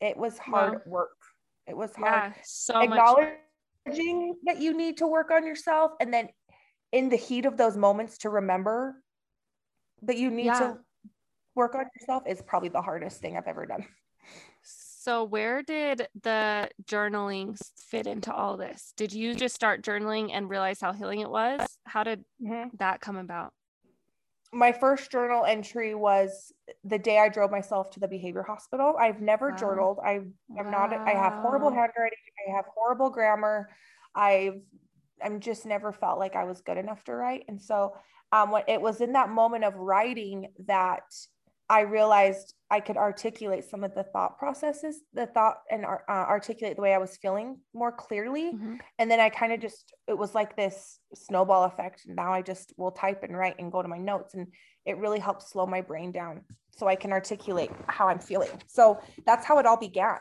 it 0.00 0.16
was 0.16 0.36
hard 0.38 0.72
wow. 0.72 0.80
work. 0.86 1.16
It 1.68 1.76
was 1.76 1.94
hard. 1.94 2.32
Yeah, 2.36 2.42
so 2.42 2.80
acknowledging 2.80 3.38
much. 3.86 4.36
that 4.46 4.60
you 4.60 4.76
need 4.76 4.98
to 4.98 5.06
work 5.06 5.30
on 5.30 5.46
yourself 5.46 5.92
and 6.00 6.12
then 6.12 6.28
in 6.92 7.08
the 7.08 7.16
heat 7.16 7.46
of 7.46 7.56
those 7.56 7.76
moments 7.76 8.18
to 8.18 8.28
remember 8.30 8.96
that 10.02 10.18
you 10.18 10.30
need 10.30 10.46
yeah. 10.46 10.58
to 10.58 10.78
work 11.54 11.74
on 11.74 11.86
yourself 11.98 12.24
is 12.26 12.42
probably 12.42 12.68
the 12.68 12.82
hardest 12.82 13.20
thing 13.20 13.36
I've 13.36 13.46
ever 13.46 13.66
done. 13.66 13.86
So, 14.62 15.24
where 15.24 15.62
did 15.62 16.08
the 16.22 16.70
journaling 16.84 17.58
fit 17.76 18.06
into 18.06 18.32
all 18.32 18.56
this? 18.56 18.94
Did 18.96 19.12
you 19.12 19.34
just 19.34 19.54
start 19.54 19.82
journaling 19.82 20.30
and 20.32 20.48
realize 20.48 20.80
how 20.80 20.94
healing 20.94 21.20
it 21.20 21.28
was? 21.28 21.60
How 21.84 22.04
did 22.04 22.24
mm-hmm. 22.42 22.74
that 22.78 23.02
come 23.02 23.16
about? 23.16 23.52
My 24.50 24.72
first 24.72 25.10
journal 25.10 25.44
entry 25.44 25.94
was 25.94 26.52
the 26.84 26.98
day 26.98 27.18
I 27.18 27.28
drove 27.28 27.50
myself 27.50 27.90
to 27.90 28.00
the 28.00 28.08
behavior 28.08 28.42
hospital. 28.42 28.96
I've 28.98 29.20
never 29.20 29.50
wow. 29.50 29.56
journaled. 29.56 29.98
I 30.02 30.12
am 30.12 30.32
wow. 30.48 30.70
not. 30.70 30.94
I 30.94 31.10
have 31.10 31.34
horrible 31.34 31.70
handwriting. 31.70 32.18
I 32.48 32.56
have 32.56 32.64
horrible 32.74 33.10
grammar. 33.10 33.68
I've. 34.14 34.62
I'm 35.22 35.40
just 35.40 35.66
never 35.66 35.92
felt 35.92 36.18
like 36.18 36.34
I 36.34 36.44
was 36.44 36.62
good 36.62 36.78
enough 36.78 37.04
to 37.04 37.14
write, 37.14 37.44
and 37.48 37.60
so 37.60 37.92
um, 38.32 38.50
when 38.50 38.62
it 38.66 38.80
was 38.80 39.00
in 39.00 39.12
that 39.12 39.28
moment 39.28 39.64
of 39.64 39.74
writing 39.74 40.48
that 40.66 41.04
I 41.74 41.80
realized 41.80 42.54
I 42.70 42.78
could 42.78 42.96
articulate 42.96 43.64
some 43.64 43.82
of 43.82 43.96
the 43.96 44.04
thought 44.04 44.38
processes, 44.38 45.00
the 45.12 45.26
thought 45.26 45.56
and 45.72 45.84
uh, 45.84 45.96
articulate 46.08 46.76
the 46.76 46.82
way 46.82 46.94
I 46.94 46.98
was 46.98 47.16
feeling 47.16 47.58
more 47.74 47.90
clearly. 47.90 48.52
Mm-hmm. 48.52 48.76
And 49.00 49.10
then 49.10 49.18
I 49.18 49.28
kind 49.28 49.52
of 49.52 49.58
just, 49.60 49.92
it 50.06 50.16
was 50.16 50.36
like 50.36 50.54
this 50.54 51.00
snowball 51.14 51.64
effect. 51.64 52.02
Now 52.06 52.32
I 52.32 52.42
just 52.42 52.72
will 52.76 52.92
type 52.92 53.24
and 53.24 53.36
write 53.36 53.56
and 53.58 53.72
go 53.72 53.82
to 53.82 53.88
my 53.88 53.98
notes. 53.98 54.34
And 54.34 54.46
it 54.86 54.98
really 54.98 55.18
helps 55.18 55.50
slow 55.50 55.66
my 55.66 55.80
brain 55.80 56.12
down 56.12 56.42
so 56.70 56.86
I 56.86 56.94
can 56.94 57.10
articulate 57.10 57.72
how 57.88 58.08
I'm 58.08 58.20
feeling. 58.20 58.50
So 58.68 59.00
that's 59.26 59.44
how 59.44 59.58
it 59.58 59.66
all 59.66 59.76
began. 59.76 60.18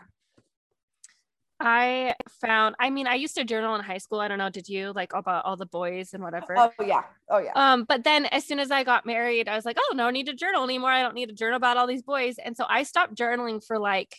I 1.60 2.16
found, 2.42 2.76
I 2.80 2.90
mean, 2.90 3.08
I 3.08 3.16
used 3.16 3.36
to 3.36 3.44
journal 3.44 3.76
in 3.76 3.82
high 3.82 3.98
school. 3.98 4.20
I 4.20 4.28
don't 4.28 4.38
know, 4.38 4.50
did 4.50 4.68
you 4.68 4.92
like 4.94 5.14
about 5.14 5.46
all 5.46 5.56
the 5.56 5.66
boys 5.66 6.14
and 6.14 6.24
whatever? 6.24 6.56
Oh, 6.58 6.72
yeah. 6.84 7.04
Oh, 7.30 7.38
yeah. 7.38 7.52
Um, 7.56 7.86
but 7.86 8.04
then 8.04 8.26
as 8.26 8.46
soon 8.46 8.60
as 8.60 8.72
I 8.72 8.84
got 8.84 9.06
married, 9.06 9.48
I 9.48 9.56
was 9.56 9.66
like, 9.66 9.78
oh, 9.80 9.94
no 9.96 10.10
need 10.10 10.28
to 10.28 10.34
journal 10.34 10.64
anymore. 10.64 10.92
I 10.92 11.02
don't 11.02 11.16
need 11.16 11.30
to 11.30 11.36
journal 11.36 11.58
about 11.58 11.78
all 11.78 11.88
these 11.88 12.04
boys. 12.04 12.38
And 12.38 12.58
so 12.58 12.66
I 12.68 12.84
stopped 12.84 13.16
journaling 13.16 13.64
for 13.66 13.80
like 13.80 14.16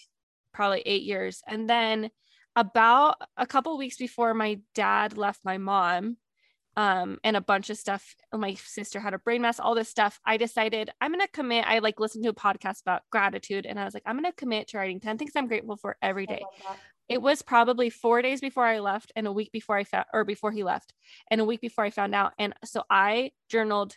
probably 0.53 0.83
eight 0.87 1.03
years. 1.03 1.43
And 1.47 1.69
then 1.69 2.11
about 2.57 3.17
a 3.37 3.47
couple 3.47 3.77
weeks 3.77 3.97
before 3.97 4.33
my 4.33 4.61
dad 4.75 5.19
left 5.19 5.41
my 5.45 5.59
mom, 5.59 6.17
um, 6.77 7.19
and 7.23 7.37
a 7.37 7.41
bunch 7.41 7.71
of 7.71 7.77
stuff. 7.77 8.17
My 8.33 8.55
sister 8.55 9.01
had 9.01 9.15
a 9.15 9.19
brain 9.19 9.43
mess, 9.43 9.61
all 9.61 9.75
this 9.75 9.89
stuff. 9.89 10.19
I 10.27 10.37
decided 10.37 10.91
I'm 11.01 11.13
going 11.13 11.21
to 11.21 11.29
commit. 11.29 11.65
I 11.67 11.79
like 11.79 12.01
listened 12.01 12.25
to 12.25 12.31
a 12.31 12.35
podcast 12.35 12.83
about 12.83 13.03
gratitude 13.11 13.67
and 13.67 13.79
I 13.79 13.85
was 13.85 13.95
like, 13.95 14.03
I'm 14.07 14.17
going 14.17 14.31
to 14.31 14.37
commit 14.37 14.69
to 14.69 14.79
writing 14.79 15.01
10 15.01 15.19
things 15.19 15.33
I'm 15.37 15.47
grateful 15.47 15.77
for 15.77 15.97
every 16.03 16.27
day 16.27 16.43
it 17.09 17.21
was 17.21 17.43
probably 17.43 17.91
four 17.91 18.23
days 18.23 18.41
before 18.41 18.65
I 18.65 18.79
left 18.79 19.13
and 19.15 19.27
a 19.27 19.33
week 19.33 19.53
before 19.53 19.77
I 19.77 19.85
found 19.85 20.07
or 20.13 20.25
before 20.25 20.53
he 20.53 20.63
left 20.63 20.93
and 21.31 21.41
a 21.41 21.45
week 21.45 21.61
before 21.61 21.85
I 21.85 21.91
found 21.91 22.15
out. 22.15 22.33
And 22.39 22.55
so 22.65 22.85
I 22.89 23.33
journaled 23.49 23.97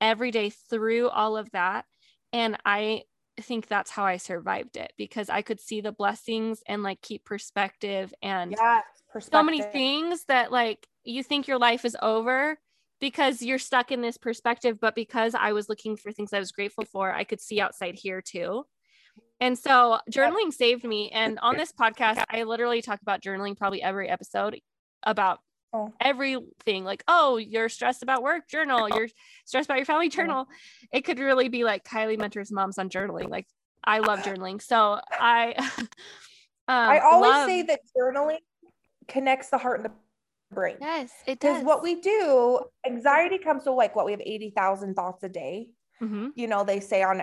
every 0.00 0.30
day 0.30 0.50
through 0.50 1.08
all 1.08 1.36
of 1.36 1.50
that. 1.50 1.86
And 2.32 2.56
I 2.64 3.02
think 3.40 3.66
that's 3.66 3.90
how 3.90 4.04
I 4.04 4.18
survived 4.18 4.76
it 4.76 4.92
because 4.96 5.28
I 5.28 5.42
could 5.42 5.60
see 5.60 5.80
the 5.80 5.92
blessings 5.92 6.62
and 6.68 6.82
like 6.82 7.00
keep 7.00 7.24
perspective 7.24 8.14
and 8.22 8.52
yes, 8.52 8.84
perspective. 9.12 9.38
so 9.38 9.42
many 9.42 9.62
things 9.62 10.24
that 10.28 10.52
like 10.52 10.86
you 11.04 11.22
think 11.22 11.48
your 11.48 11.58
life 11.58 11.84
is 11.84 11.96
over 12.00 12.58
because 13.00 13.42
you're 13.42 13.58
stuck 13.58 13.90
in 13.90 14.00
this 14.00 14.16
perspective. 14.16 14.78
But 14.80 14.94
because 14.94 15.34
I 15.34 15.52
was 15.52 15.68
looking 15.68 15.96
for 15.96 16.12
things 16.12 16.32
I 16.32 16.38
was 16.38 16.52
grateful 16.52 16.84
for, 16.84 17.12
I 17.12 17.24
could 17.24 17.40
see 17.40 17.60
outside 17.60 17.96
here 17.96 18.22
too. 18.22 18.64
And 19.44 19.58
so 19.58 19.98
journaling 20.10 20.54
saved 20.54 20.84
me. 20.84 21.10
And 21.10 21.38
on 21.40 21.58
this 21.58 21.70
podcast, 21.70 22.24
I 22.30 22.44
literally 22.44 22.80
talk 22.80 23.02
about 23.02 23.20
journaling 23.20 23.54
probably 23.54 23.82
every 23.82 24.08
episode 24.08 24.58
about 25.02 25.40
oh. 25.70 25.92
everything 26.00 26.84
like, 26.84 27.04
oh, 27.08 27.36
you're 27.36 27.68
stressed 27.68 28.02
about 28.02 28.22
work, 28.22 28.48
journal, 28.48 28.88
you're 28.88 29.08
stressed 29.44 29.66
about 29.66 29.76
your 29.76 29.84
family, 29.84 30.08
journal. 30.08 30.46
It 30.90 31.02
could 31.02 31.18
really 31.18 31.50
be 31.50 31.62
like 31.62 31.84
Kylie 31.84 32.18
Mentors 32.18 32.50
Moms 32.50 32.78
on 32.78 32.88
journaling. 32.88 33.28
Like, 33.28 33.46
I 33.84 33.98
love 33.98 34.20
journaling. 34.22 34.62
So 34.62 34.98
I, 35.12 35.52
um, 35.78 35.88
I 36.68 37.00
always 37.00 37.32
love... 37.32 37.46
say 37.46 37.62
that 37.64 37.80
journaling 37.94 38.38
connects 39.08 39.50
the 39.50 39.58
heart 39.58 39.80
and 39.80 39.90
the 39.90 40.54
brain. 40.54 40.78
Yes, 40.80 41.12
it 41.26 41.38
does. 41.38 41.58
Because 41.58 41.64
what 41.66 41.82
we 41.82 42.00
do, 42.00 42.60
anxiety 42.86 43.36
comes 43.36 43.64
to 43.64 43.72
like 43.72 43.94
what 43.94 44.06
we 44.06 44.12
have 44.12 44.22
80,000 44.24 44.94
thoughts 44.94 45.22
a 45.22 45.28
day. 45.28 45.68
Mm-hmm. 46.02 46.28
You 46.34 46.46
know, 46.46 46.64
they 46.64 46.80
say 46.80 47.02
on 47.02 47.20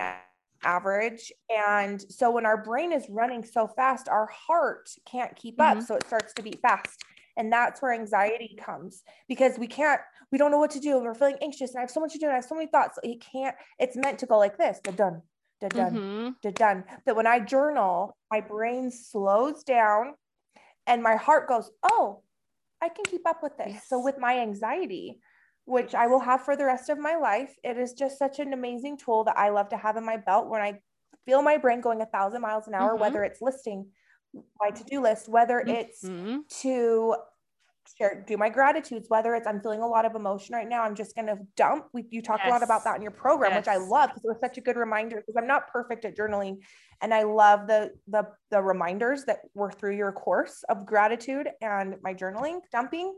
average. 0.64 1.32
And 1.54 2.00
so 2.00 2.30
when 2.30 2.46
our 2.46 2.62
brain 2.62 2.92
is 2.92 3.06
running 3.08 3.44
so 3.44 3.66
fast, 3.66 4.08
our 4.08 4.26
heart 4.26 4.90
can't 5.06 5.34
keep 5.36 5.60
up. 5.60 5.78
Mm-hmm. 5.78 5.86
So 5.86 5.96
it 5.96 6.06
starts 6.06 6.32
to 6.34 6.42
beat 6.42 6.60
fast. 6.60 7.04
And 7.36 7.50
that's 7.50 7.80
where 7.80 7.92
anxiety 7.92 8.58
comes 8.60 9.02
because 9.28 9.58
we 9.58 9.66
can't, 9.66 10.00
we 10.30 10.38
don't 10.38 10.50
know 10.50 10.58
what 10.58 10.70
to 10.72 10.80
do. 10.80 10.96
And 10.96 11.04
we're 11.04 11.14
feeling 11.14 11.38
anxious 11.42 11.70
and 11.70 11.78
I 11.78 11.82
have 11.82 11.90
so 11.90 12.00
much 12.00 12.12
to 12.12 12.18
do. 12.18 12.26
And 12.26 12.32
I 12.32 12.36
have 12.36 12.44
so 12.44 12.54
many 12.54 12.66
thoughts. 12.66 12.98
It 13.02 13.24
can't, 13.32 13.56
it's 13.78 13.96
meant 13.96 14.18
to 14.18 14.26
go 14.26 14.38
like 14.38 14.58
this, 14.58 14.80
the 14.84 14.92
done, 14.92 15.22
the 15.60 15.68
done, 15.68 15.94
mm-hmm. 15.94 16.30
the 16.42 16.52
done. 16.52 16.84
That 17.06 17.16
when 17.16 17.26
I 17.26 17.40
journal, 17.40 18.16
my 18.30 18.40
brain 18.40 18.90
slows 18.90 19.64
down 19.64 20.14
and 20.86 21.02
my 21.02 21.16
heart 21.16 21.48
goes, 21.48 21.70
oh, 21.82 22.22
I 22.82 22.88
can 22.88 23.04
keep 23.04 23.26
up 23.26 23.42
with 23.42 23.56
this. 23.56 23.74
Yes. 23.74 23.88
So 23.88 24.02
with 24.02 24.18
my 24.18 24.40
anxiety, 24.40 25.20
which 25.64 25.94
I 25.94 26.06
will 26.06 26.20
have 26.20 26.44
for 26.44 26.56
the 26.56 26.64
rest 26.64 26.88
of 26.88 26.98
my 26.98 27.16
life. 27.16 27.54
It 27.62 27.76
is 27.78 27.92
just 27.92 28.18
such 28.18 28.38
an 28.38 28.52
amazing 28.52 28.98
tool 28.98 29.24
that 29.24 29.38
I 29.38 29.50
love 29.50 29.68
to 29.70 29.76
have 29.76 29.96
in 29.96 30.04
my 30.04 30.16
belt 30.16 30.48
when 30.48 30.60
I 30.60 30.80
feel 31.24 31.42
my 31.42 31.56
brain 31.56 31.80
going 31.80 32.00
a 32.00 32.06
thousand 32.06 32.42
miles 32.42 32.66
an 32.66 32.74
hour, 32.74 32.92
mm-hmm. 32.92 33.00
whether 33.00 33.24
it's 33.24 33.40
listing 33.40 33.86
my 34.58 34.70
to-do 34.70 35.00
list, 35.00 35.28
whether 35.28 35.60
it's 35.60 36.04
mm-hmm. 36.04 36.38
to 36.62 37.14
share, 37.98 38.24
do 38.26 38.36
my 38.36 38.48
gratitudes, 38.48 39.06
whether 39.08 39.34
it's 39.34 39.46
I'm 39.46 39.60
feeling 39.60 39.80
a 39.80 39.86
lot 39.86 40.04
of 40.04 40.14
emotion 40.14 40.54
right 40.54 40.68
now, 40.68 40.82
I'm 40.82 40.94
just 40.94 41.14
going 41.14 41.26
to 41.26 41.38
dump. 41.56 41.86
We, 41.92 42.06
you 42.10 42.22
talk 42.22 42.40
yes. 42.42 42.48
a 42.48 42.50
lot 42.50 42.62
about 42.62 42.84
that 42.84 42.96
in 42.96 43.02
your 43.02 43.10
program, 43.10 43.52
yes. 43.52 43.60
which 43.60 43.68
I 43.68 43.76
love 43.76 44.10
because 44.10 44.24
it 44.24 44.28
was 44.28 44.40
such 44.40 44.58
a 44.58 44.60
good 44.60 44.76
reminder 44.76 45.16
because 45.16 45.36
I'm 45.36 45.46
not 45.46 45.68
perfect 45.72 46.04
at 46.04 46.16
journaling. 46.16 46.58
And 47.00 47.12
I 47.12 47.24
love 47.24 47.66
the, 47.66 47.90
the, 48.08 48.24
the 48.50 48.62
reminders 48.62 49.24
that 49.24 49.40
were 49.54 49.72
through 49.72 49.96
your 49.96 50.12
course 50.12 50.64
of 50.68 50.86
gratitude 50.86 51.48
and 51.60 51.96
my 52.02 52.14
journaling 52.14 52.60
dumping. 52.70 53.14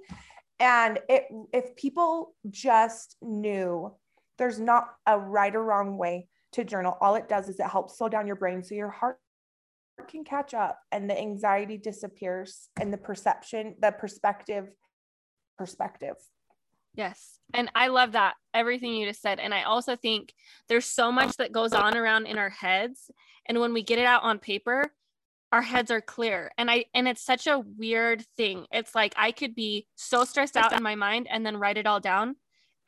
And 0.61 0.99
it, 1.09 1.25
if 1.53 1.75
people 1.77 2.35
just 2.49 3.17
knew 3.21 3.95
there's 4.39 4.61
not 4.61 4.89
a 5.07 5.19
right 5.19 5.55
or 5.55 5.63
wrong 5.63 5.99
way 5.99 6.29
to 6.53 6.65
journal, 6.65 6.97
all 7.01 7.17
it 7.17 7.29
does 7.29 7.49
is 7.49 7.59
it 7.59 7.67
helps 7.67 7.99
slow 7.99 8.09
down 8.09 8.27
your 8.27 8.37
brain 8.37 8.63
so 8.63 8.75
your 8.75 8.91
heart 8.91 9.19
can 10.09 10.25
catch 10.25 10.55
up 10.55 10.79
and 10.93 11.09
the 11.09 11.19
anxiety 11.19 11.79
disappears 11.79 12.69
and 12.81 12.93
the 12.93 12.99
perception, 12.99 13.77
the 13.81 13.93
perspective, 13.93 14.69
perspective. 15.57 16.17
Yes. 16.95 17.41
And 17.53 17.71
I 17.75 17.89
love 17.89 18.13
that 18.13 18.35
everything 18.53 18.95
you 18.95 19.07
just 19.07 19.23
said. 19.23 19.41
And 19.41 19.53
I 19.53 19.65
also 19.65 19.97
think 19.97 20.33
there's 20.69 20.87
so 20.87 21.11
much 21.11 21.37
that 21.39 21.53
goes 21.53 21.73
on 21.73 21.97
around 21.97 22.27
in 22.27 22.39
our 22.39 22.51
heads. 22.51 23.11
And 23.47 23.61
when 23.61 23.73
we 23.73 23.83
get 23.83 23.99
it 23.99 24.07
out 24.07 24.23
on 24.23 24.39
paper, 24.39 24.93
our 25.55 25.63
heads 25.63 25.93
are 25.93 26.01
clear. 26.01 26.51
And 26.59 26.69
i 26.69 26.87
and 26.95 27.07
it's 27.07 27.25
such 27.25 27.47
a 27.47 27.61
weird 27.61 28.27
thing. 28.37 28.67
It's 28.73 28.93
like 28.93 29.15
i 29.17 29.31
could 29.31 29.55
be 29.55 29.87
so 29.95 30.25
stressed 30.25 30.57
out 30.57 30.73
in 30.73 30.83
my 30.83 30.97
mind 30.97 31.29
and 31.31 31.47
then 31.47 31.57
write 31.57 31.79
it 31.79 31.87
all 31.87 32.01
down. 32.01 32.35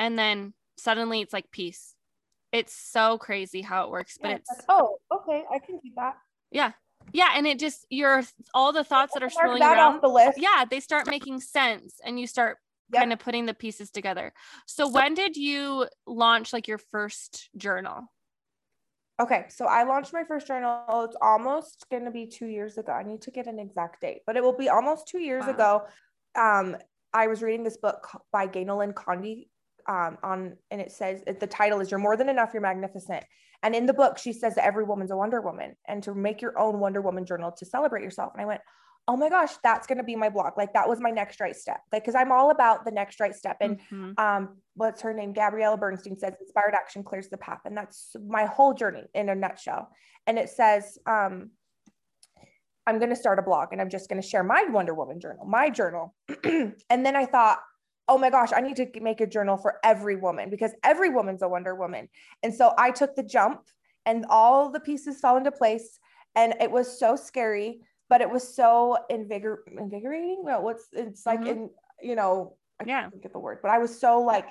And 0.01 0.19
then 0.19 0.53
suddenly 0.77 1.21
it's 1.21 1.33
like 1.33 1.53
peace. 1.53 1.95
It's 2.51 2.75
so 2.75 3.19
crazy 3.19 3.63
how 3.63 3.85
it 3.85 3.91
works 3.91 4.19
but 4.21 4.31
yeah, 4.31 4.37
it's 4.37 4.65
oh 4.69 4.99
okay 5.15 5.45
i 5.53 5.61
can 5.61 5.79
do 5.79 5.91
that. 5.95 6.17
Yeah. 6.51 6.73
Yeah 7.13 7.29
and 7.37 7.47
it 7.47 7.61
just 7.61 7.87
your 7.89 8.25
all 8.53 8.73
the 8.73 8.83
thoughts 8.83 9.15
that 9.15 9.23
are 9.23 9.31
swirling 9.31 9.63
around 9.63 10.03
the 10.03 10.09
list. 10.09 10.37
yeah 10.37 10.65
they 10.69 10.81
start 10.81 11.07
making 11.07 11.41
sense 11.41 12.01
and 12.05 12.19
you 12.19 12.27
start 12.27 12.59
yep. 12.93 13.03
kind 13.03 13.13
of 13.13 13.21
putting 13.21 13.47
the 13.47 13.55
pieces 13.55 13.93
together. 13.93 14.33
So 14.67 14.89
when 14.89 15.15
did 15.15 15.37
you 15.37 15.87
launch 16.05 16.53
like 16.53 16.67
your 16.67 16.79
first 16.79 17.49
journal 17.57 18.11
Okay, 19.19 19.47
so 19.49 19.65
I 19.65 19.85
launched 19.85 20.13
my 20.13 20.25
first 20.25 20.47
journal. 20.47 20.85
It's 21.05 21.17
almost 21.23 21.87
going 21.91 22.05
to 22.05 22.11
be 22.11 22.27
two 22.27 22.47
years 22.47 22.77
ago. 22.77 22.93
I 22.93 23.03
need 23.03 23.23
to 23.23 23.31
get 23.31 23.47
an 23.47 23.59
exact 23.59 24.03
date, 24.03 24.21
but 24.27 24.37
it 24.37 24.43
will 24.43 24.57
be 24.57 24.69
almost 24.69 25.09
two 25.09 25.21
years 25.21 25.45
wow. 25.47 25.53
ago. 25.53 25.83
Um, 26.39 26.77
I 27.15 27.27
was 27.29 27.43
reading 27.43 27.65
this 27.65 27.79
book 27.79 28.07
by 28.31 28.47
Ganel-Lyn 28.47 28.93
Condie 28.93 29.49
um, 29.89 30.19
on, 30.23 30.57
and 30.71 30.81
it 30.83 30.93
says 30.93 31.23
the 31.27 31.47
title 31.47 31.81
is 31.81 31.91
"You're 31.91 32.01
More 32.01 32.17
Than 32.19 32.29
Enough. 32.29 32.51
You're 32.53 32.61
Magnificent." 32.61 33.25
And 33.63 33.75
in 33.75 33.87
the 33.87 33.95
book, 33.95 34.19
she 34.19 34.35
says 34.35 34.57
that 34.57 34.67
every 34.67 34.85
woman's 34.85 35.11
a 35.11 35.17
Wonder 35.17 35.41
Woman, 35.41 35.77
and 35.89 36.03
to 36.03 36.15
make 36.15 36.43
your 36.43 36.59
own 36.59 36.79
Wonder 36.79 37.01
Woman 37.01 37.25
journal 37.25 37.53
to 37.53 37.65
celebrate 37.65 38.03
yourself. 38.03 38.33
And 38.35 38.43
I 38.43 38.45
went, 38.45 38.61
oh 39.09 39.17
my 39.17 39.29
gosh, 39.29 39.53
that's 39.63 39.87
going 39.87 39.99
to 39.99 40.05
be 40.05 40.17
my 40.17 40.29
blog. 40.29 40.57
Like 40.57 40.73
that 40.73 40.89
was 40.89 41.01
my 41.01 41.11
next 41.11 41.41
right 41.41 41.55
step. 41.55 41.81
Like, 41.93 42.05
cause 42.05 42.15
I'm 42.17 42.33
all 42.33 42.51
about 42.51 42.85
the 42.85 42.91
next 42.91 43.21
right 43.21 43.35
step. 43.35 43.57
And 43.61 43.79
mm-hmm. 43.79 44.13
um, 44.19 44.57
what's 44.75 45.01
her 45.03 45.15
name? 45.15 45.33
Gabriella 45.33 45.77
Bernstein 45.77 46.19
says 46.19 46.35
inspired 46.41 46.75
action 46.75 47.05
clears 47.05 47.29
the 47.29 47.39
path. 47.39 47.61
And 47.65 47.77
that's 47.77 48.17
my 48.29 48.47
whole 48.47 48.75
journey 48.75 49.05
in 49.15 49.29
a 49.29 49.35
nutshell. 49.35 49.91
And 50.27 50.39
it 50.39 50.49
says, 50.49 50.99
um, 51.07 51.51
I'm 52.87 52.99
going 52.99 53.11
to 53.11 53.17
start 53.17 53.39
a 53.39 53.43
blog 53.43 53.69
and 53.73 53.81
I'm 53.81 53.91
just 53.91 54.09
going 54.09 54.21
to 54.21 54.27
share 54.27 54.45
my 54.45 54.65
Wonder 54.69 54.95
Woman 54.95 55.21
journal, 55.21 55.45
my 55.45 55.71
journal. 55.71 56.15
and 56.45 56.75
then 56.89 57.17
I 57.17 57.27
thought, 57.27 57.59
oh 58.09 58.19
my 58.19 58.31
gosh, 58.31 58.51
I 58.55 58.61
need 58.61 58.77
to 58.77 58.89
make 59.01 59.21
a 59.21 59.27
journal 59.27 59.57
for 59.57 59.79
every 59.83 60.17
woman 60.17 60.51
because 60.51 60.73
every 60.85 61.11
woman's 61.11 61.43
a 61.43 61.49
Wonder 61.49 61.75
Woman. 61.75 62.09
And 62.43 62.55
so 62.55 62.73
I 62.79 62.93
took 62.93 63.17
the 63.17 63.25
jump 63.25 63.63
and 64.05 64.25
all 64.31 64.71
the 64.71 64.81
pieces 64.81 65.21
fell 65.21 65.37
into 65.37 65.51
place. 65.51 65.99
And 66.37 66.55
it 66.61 66.71
was 66.71 66.99
so 66.99 67.17
scary, 67.17 67.81
but 68.09 68.21
it 68.21 68.31
was 68.31 68.55
so 68.55 68.99
invigor- 69.11 69.59
invigorating. 69.67 70.43
Well, 70.43 70.63
what's 70.63 70.87
it's 70.93 71.27
like 71.27 71.41
mm-hmm. 71.41 71.49
in, 71.49 71.71
you 72.01 72.17
know, 72.17 72.57
I 72.81 72.85
yeah. 72.87 73.03
can't 73.03 73.23
get 73.23 73.33
the 73.33 73.39
word, 73.39 73.59
but 73.63 73.71
I 73.71 73.79
was 73.79 73.99
so 73.99 74.21
like, 74.21 74.47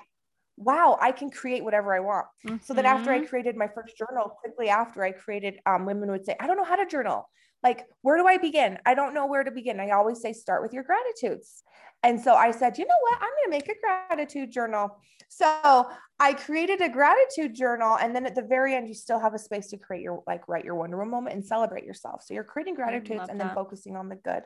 wow, 0.58 0.98
I 1.02 1.12
can 1.12 1.30
create 1.30 1.64
whatever 1.64 1.94
I 1.94 2.00
want. 2.00 2.28
Mm-hmm. 2.46 2.58
So 2.64 2.74
then 2.74 2.86
after 2.86 3.12
I 3.12 3.20
mm-hmm. 3.20 3.28
created 3.28 3.56
my 3.56 3.68
first 3.68 3.98
journal, 3.98 4.38
quickly 4.42 4.70
after 4.70 5.04
I 5.04 5.12
created, 5.12 5.60
um, 5.66 5.86
women 5.86 6.10
would 6.12 6.26
say, 6.26 6.36
I 6.40 6.48
don't 6.48 6.58
know 6.58 6.64
how 6.64 6.76
to 6.76 6.86
journal. 6.86 7.30
Like, 7.66 7.88
where 8.04 8.16
do 8.16 8.28
I 8.28 8.38
begin? 8.38 8.78
I 8.86 8.94
don't 8.94 9.16
know 9.16 9.26
where 9.26 9.44
to 9.44 9.50
begin. 9.50 9.80
I 9.80 9.90
always 9.90 10.22
say, 10.22 10.34
start 10.34 10.62
with 10.62 10.72
your 10.72 10.84
gratitudes. 10.84 11.64
And 12.04 12.22
so 12.22 12.36
I 12.36 12.52
said, 12.52 12.78
you 12.78 12.86
know 12.86 13.02
what? 13.02 13.16
I'm 13.16 13.30
going 13.30 13.46
to 13.46 13.50
make 13.50 13.68
a 13.68 13.80
gratitude 13.82 14.52
journal. 14.52 15.02
So 15.30 15.90
I 16.20 16.34
created 16.34 16.82
a 16.82 16.90
gratitude 16.90 17.56
journal. 17.56 17.98
And 18.00 18.16
then 18.16 18.28
at 18.28 18.36
the 18.36 18.44
very 18.44 18.76
end, 18.76 18.88
you 18.88 18.94
still 18.94 19.20
have 19.20 19.34
a 19.34 19.40
space 19.40 19.70
to 19.70 19.78
create 19.78 20.04
your, 20.04 20.22
like, 20.28 20.48
write 20.48 20.64
your 20.64 20.76
Wonder 20.76 20.98
Woman 20.98 21.10
moment 21.10 21.36
and 21.38 21.44
celebrate 21.44 21.86
yourself. 21.86 22.22
So 22.24 22.36
you're 22.36 22.44
creating 22.44 22.76
gratitudes 22.76 23.26
and 23.30 23.42
that. 23.42 23.48
then 23.48 23.56
focusing 23.56 23.96
on 23.98 24.10
the 24.10 24.16
good. 24.18 24.44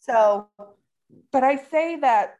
So, 0.00 0.48
but 1.32 1.42
I 1.42 1.56
say 1.56 1.96
that, 2.00 2.34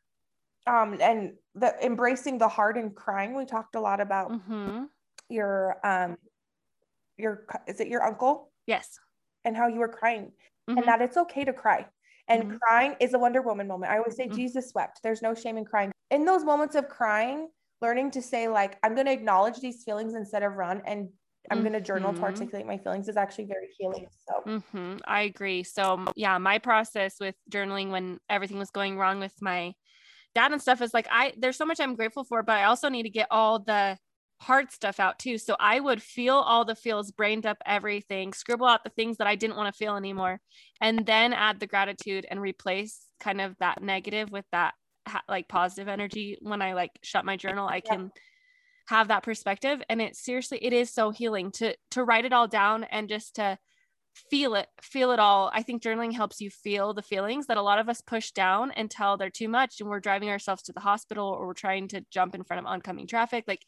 um, 0.67 0.99
and 1.01 1.33
the 1.55 1.75
embracing 1.83 2.37
the 2.37 2.49
hard 2.49 2.77
and 2.77 2.95
crying, 2.95 3.35
we 3.35 3.47
talked 3.47 3.75
a 3.75 3.81
lot 3.81 4.03
about 4.03 4.31
mm-hmm. 4.33 4.85
your, 5.31 5.79
um, 5.83 6.19
your, 7.17 7.47
is 7.67 7.81
it 7.81 7.89
your 7.89 8.05
uncle? 8.05 8.53
Yes. 8.67 9.01
And 9.45 9.57
how 9.57 9.69
you 9.69 9.79
were 9.81 9.89
crying 9.89 10.33
mm-hmm. 10.69 10.79
and 10.79 10.87
that 10.87 11.01
it's 11.01 11.17
okay 11.17 11.45
to 11.45 11.53
cry 11.53 11.87
and 12.31 12.45
mm-hmm. 12.45 12.57
crying 12.59 12.95
is 13.01 13.13
a 13.13 13.19
Wonder 13.19 13.43
Woman 13.43 13.67
moment. 13.67 13.93
I 13.93 13.99
always 13.99 14.17
say 14.17 14.27
mm-hmm. 14.27 14.37
Jesus 14.37 14.73
wept. 14.75 15.01
There's 15.03 15.21
no 15.21 15.35
shame 15.35 15.59
in 15.59 15.65
crying. 15.65 15.91
In 16.11 16.25
those 16.25 16.45
moments 16.45 16.77
of 16.77 16.89
crying, 16.89 17.49
learning 17.83 18.13
to 18.13 18.23
say, 18.23 18.49
like, 18.49 18.79
I'm 18.83 18.95
going 18.95 19.07
to 19.07 19.13
acknowledge 19.13 19.59
these 19.59 19.83
feelings 19.83 20.15
instead 20.15 20.45
of 20.45 20.53
run 20.55 20.81
and 20.87 21.09
I'm 21.51 21.59
mm-hmm. 21.59 21.65
going 21.65 21.73
to 21.73 21.81
journal 21.81 22.13
to 22.13 22.17
mm-hmm. 22.17 22.25
articulate 22.25 22.67
my 22.67 22.79
feelings 22.79 23.09
is 23.09 23.17
actually 23.17 23.47
very 23.47 23.69
healing. 23.77 24.07
So, 24.29 24.43
mm-hmm. 24.47 24.99
I 25.07 25.23
agree. 25.23 25.65
So, 25.65 26.07
yeah, 26.15 26.39
my 26.39 26.59
process 26.59 27.17
with 27.19 27.35
journaling 27.51 27.91
when 27.91 28.21
everything 28.29 28.59
was 28.59 28.71
going 28.71 28.97
wrong 28.97 29.19
with 29.19 29.35
my 29.41 29.73
dad 30.35 30.53
and 30.53 30.63
stuff 30.63 30.83
is 30.83 30.95
like, 30.95 31.09
I, 31.11 31.33
there's 31.37 31.57
so 31.57 31.67
much 31.67 31.81
I'm 31.81 31.97
grateful 31.97 32.23
for, 32.23 32.45
but 32.45 32.59
I 32.59 32.65
also 32.65 32.89
need 32.89 33.03
to 33.05 33.11
get 33.11 33.27
all 33.33 33.59
the 33.59 33.99
hard 34.41 34.73
stuff 34.73 34.99
out 34.99 35.19
too. 35.19 35.37
So 35.37 35.55
I 35.61 35.79
would 35.81 36.03
feel 36.03 36.35
all 36.35 36.65
the 36.65 36.75
feels, 36.75 37.11
brained 37.11 37.45
up 37.45 37.59
everything, 37.67 38.33
scribble 38.33 38.67
out 38.67 38.85
the 38.85 38.91
things 38.91 39.19
that 39.19 39.27
I 39.27 39.37
didn't 39.37 39.57
want 39.57 39.73
to 39.73 39.79
feel 39.79 39.97
anymore, 39.97 40.41
and 40.81 41.05
then 41.05 41.33
add 41.33 41.61
the 41.61 41.67
gratitude 41.67 42.27
and 42.31 42.41
replace 42.41 43.01
kind 43.21 43.41
of 43.41 43.57
that 43.59 43.83
negative 43.83 44.31
with 44.31 44.47
that 44.53 44.75
like 45.29 45.49
positive 45.49 45.89
energy. 45.89 46.39
When 46.41 46.63
I 46.63 46.73
like 46.73 46.93
shut 47.03 47.25
my 47.25 47.37
journal, 47.37 47.69
I 47.69 47.81
can 47.81 48.01
yeah. 48.01 48.09
have 48.89 49.09
that 49.09 49.23
perspective, 49.23 49.83
and 49.91 50.01
it 50.01 50.17
seriously 50.17 50.59
it 50.63 50.73
is 50.73 50.91
so 50.91 51.11
healing 51.11 51.51
to 51.53 51.77
to 51.91 52.05
write 52.05 52.25
it 52.25 52.33
all 52.33 52.49
down 52.49 52.85
and 52.85 53.09
just 53.09 53.37
to 53.37 53.59
feel 54.29 54.57
it 54.57 54.67
feel 54.83 55.13
it 55.13 55.21
all 55.21 55.53
i 55.55 55.63
think 55.63 55.81
journaling 55.81 56.13
helps 56.13 56.41
you 56.41 56.51
feel 56.51 56.93
the 56.93 57.01
feelings 57.01 57.47
that 57.47 57.57
a 57.57 57.63
lot 57.63 57.79
of 57.79 57.89
us 57.89 58.01
push 58.01 58.33
down 58.33 58.73
until 58.77 59.17
they're 59.17 59.31
too 59.31 59.49
much 59.49 59.81
and 59.81 59.89
we're 59.89 60.01
driving 60.01 60.29
ourselves 60.29 60.63
to 60.63 60.73
the 60.73 60.81
hospital 60.81 61.29
or 61.29 61.47
we're 61.47 61.55
trying 61.55 61.87
to 61.87 62.05
jump 62.11 62.35
in 62.35 62.43
front 62.43 62.59
of 62.59 62.67
oncoming 62.67 63.07
traffic 63.07 63.45
like 63.47 63.63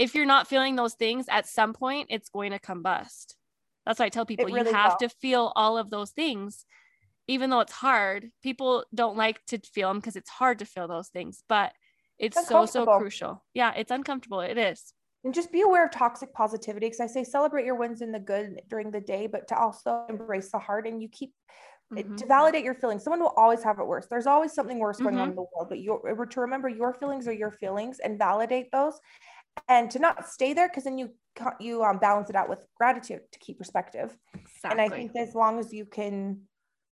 if 0.00 0.14
you're 0.14 0.26
not 0.26 0.48
feeling 0.48 0.74
those 0.74 0.94
things 0.94 1.26
at 1.28 1.46
some 1.46 1.72
point 1.72 2.08
it's 2.10 2.30
going 2.30 2.50
to 2.50 2.58
combust 2.58 3.34
that's 3.86 3.98
why 3.98 4.06
i 4.06 4.08
tell 4.08 4.26
people 4.26 4.46
really 4.46 4.68
you 4.70 4.74
have 4.74 4.96
will. 5.00 5.08
to 5.08 5.14
feel 5.16 5.52
all 5.56 5.78
of 5.78 5.90
those 5.90 6.10
things. 6.10 6.64
Even 7.28 7.50
though 7.50 7.60
it's 7.60 7.72
hard 7.72 8.30
people 8.42 8.84
don't 8.94 9.16
like 9.16 9.44
to 9.46 9.58
feel 9.58 9.88
them 9.88 9.98
because 9.98 10.16
it's 10.16 10.30
hard 10.30 10.58
to 10.58 10.64
feel 10.64 10.88
those 10.88 11.08
things 11.08 11.42
but 11.48 11.72
it's, 12.18 12.36
it's 12.36 12.48
so 12.48 12.66
so 12.66 12.84
crucial. 12.84 13.44
Yeah 13.54 13.72
it's 13.76 13.90
uncomfortable. 13.90 14.40
It 14.40 14.58
is. 14.58 14.92
And 15.22 15.34
just 15.34 15.52
be 15.52 15.60
aware 15.60 15.84
of 15.84 15.92
toxic 15.92 16.32
positivity 16.32 16.86
because 16.86 17.00
i 17.00 17.06
say 17.06 17.24
celebrate 17.24 17.64
your 17.64 17.76
wins 17.76 18.02
in 18.02 18.10
the 18.10 18.18
good 18.18 18.62
during 18.68 18.90
the 18.90 19.00
day 19.00 19.26
but 19.26 19.46
to 19.48 19.58
also 19.58 20.04
embrace 20.08 20.50
the 20.50 20.58
hard 20.58 20.86
and 20.86 21.00
you 21.00 21.08
keep 21.08 21.32
mm-hmm. 21.92 22.16
to 22.16 22.26
validate 22.26 22.64
your 22.64 22.74
feelings. 22.74 23.04
Someone 23.04 23.20
will 23.20 23.34
always 23.36 23.62
have 23.62 23.78
it 23.78 23.86
worse. 23.86 24.06
There's 24.10 24.26
always 24.26 24.52
something 24.52 24.78
worse 24.78 24.98
going 24.98 25.14
mm-hmm. 25.14 25.22
on 25.22 25.30
in 25.30 25.36
the 25.36 25.46
world 25.54 25.68
but 25.68 25.78
you 25.78 26.00
to 26.30 26.40
remember 26.40 26.68
your 26.68 26.94
feelings 26.94 27.28
are 27.28 27.32
your 27.32 27.52
feelings 27.52 28.00
and 28.00 28.18
validate 28.18 28.72
those 28.72 28.98
and 29.68 29.90
to 29.90 29.98
not 29.98 30.28
stay 30.28 30.52
there 30.52 30.68
because 30.68 30.84
then 30.84 30.98
you 30.98 31.10
you 31.60 31.82
um, 31.82 31.98
balance 31.98 32.28
it 32.28 32.36
out 32.36 32.48
with 32.48 32.66
gratitude 32.76 33.20
to 33.32 33.38
keep 33.38 33.58
perspective. 33.58 34.16
Exactly. 34.34 34.70
and 34.70 34.80
i 34.80 34.88
think 34.88 35.12
as 35.16 35.34
long 35.34 35.58
as 35.58 35.72
you 35.72 35.84
can 35.84 36.40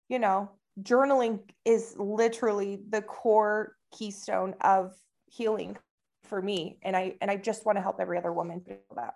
you 0.09 0.19
know 0.19 0.49
journaling 0.81 1.39
is 1.63 1.95
literally 1.97 2.79
the 2.89 3.01
core 3.01 3.75
keystone 3.97 4.55
of 4.61 4.93
healing 5.27 5.77
for 6.23 6.41
me. 6.41 6.77
And 6.83 6.95
i 6.95 7.15
and 7.21 7.29
i 7.31 7.37
just 7.37 7.65
want 7.65 7.77
to 7.77 7.81
help 7.81 7.99
every 7.99 8.17
other 8.17 8.33
woman 8.33 8.61
feel 8.61 8.77
that. 8.95 9.13